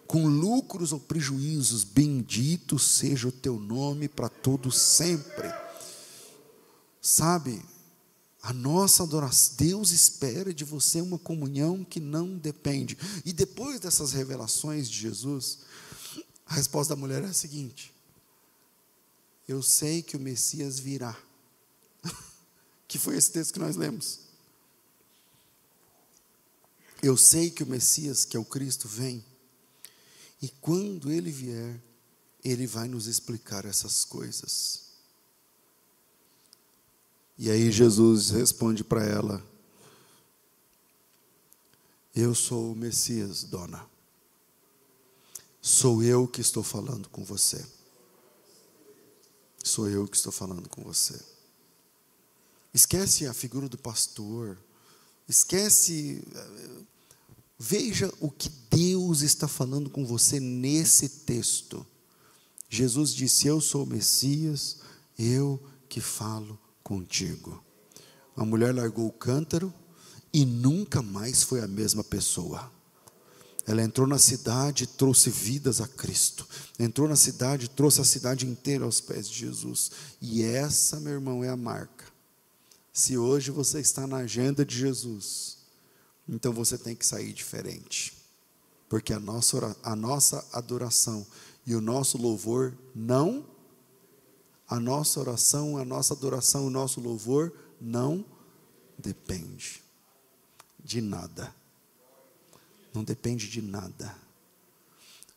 [0.05, 5.49] Com lucros ou prejuízos, bendito seja o teu nome para todo sempre.
[7.01, 7.63] Sabe,
[8.43, 12.97] a nossa adoração, Deus espera de você uma comunhão que não depende.
[13.25, 15.59] E depois dessas revelações de Jesus,
[16.47, 17.93] a resposta da mulher é a seguinte:
[19.47, 21.19] Eu sei que o Messias virá.
[22.87, 24.21] que foi esse texto que nós lemos.
[27.03, 29.25] Eu sei que o Messias, que é o Cristo, vem.
[30.41, 31.81] E quando ele vier,
[32.45, 34.88] ele vai nos explicar essas coisas.
[37.39, 39.41] E aí Jesus responde para ela:
[42.15, 43.87] Eu sou o Messias, dona.
[45.63, 47.65] Sou eu que estou falando com você.
[49.63, 51.21] Sou eu que estou falando com você.
[52.75, 54.59] Esquece a figura do pastor.
[55.29, 56.25] Esquece.
[57.57, 61.87] Veja o que Deus está falando com você nesse texto.
[62.69, 64.79] Jesus disse: Eu sou o Messias,
[65.17, 66.59] eu que falo
[66.89, 67.63] contigo.
[68.35, 69.73] A mulher largou o cântaro
[70.33, 72.73] e nunca mais foi a mesma pessoa.
[73.67, 76.49] Ela entrou na cidade e trouxe vidas a Cristo.
[76.79, 79.91] Entrou na cidade e trouxe a cidade inteira aos pés de Jesus.
[80.23, 82.07] E essa, meu irmão, é a marca.
[82.91, 85.59] Se hoje você está na agenda de Jesus,
[86.27, 88.17] então você tem que sair diferente.
[88.89, 91.27] Porque a nossa, a nossa adoração
[91.67, 93.45] e o nosso louvor não
[94.69, 98.25] a nossa oração, a nossa adoração, o nosso louvor não
[98.99, 99.83] depende
[100.79, 101.55] de nada.
[102.93, 104.15] Não depende de nada.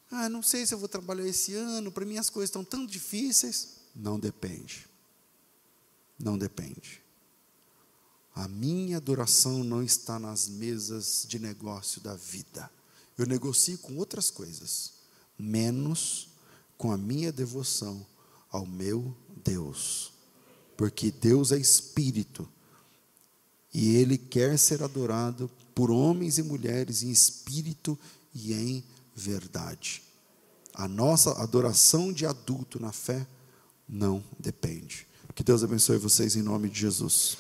[0.10, 2.86] Ah, não sei se eu vou trabalhar esse ano, para mim as coisas estão tão
[2.86, 3.78] difíceis.
[3.96, 4.86] Não depende.
[6.20, 7.02] Não depende.
[8.36, 12.70] A minha adoração não está nas mesas de negócio da vida.
[13.18, 14.94] Eu negocio com outras coisas,
[15.38, 16.30] menos
[16.78, 18.06] com a minha devoção
[18.52, 20.12] ao meu Deus.
[20.76, 22.48] Porque Deus é espírito
[23.74, 27.98] e ele quer ser adorado por homens e mulheres em espírito
[28.34, 28.84] e em
[29.16, 30.04] verdade.
[30.74, 33.26] A nossa adoração de adulto na fé
[33.88, 35.08] não depende.
[35.34, 37.38] Que Deus abençoe vocês em nome de Jesus.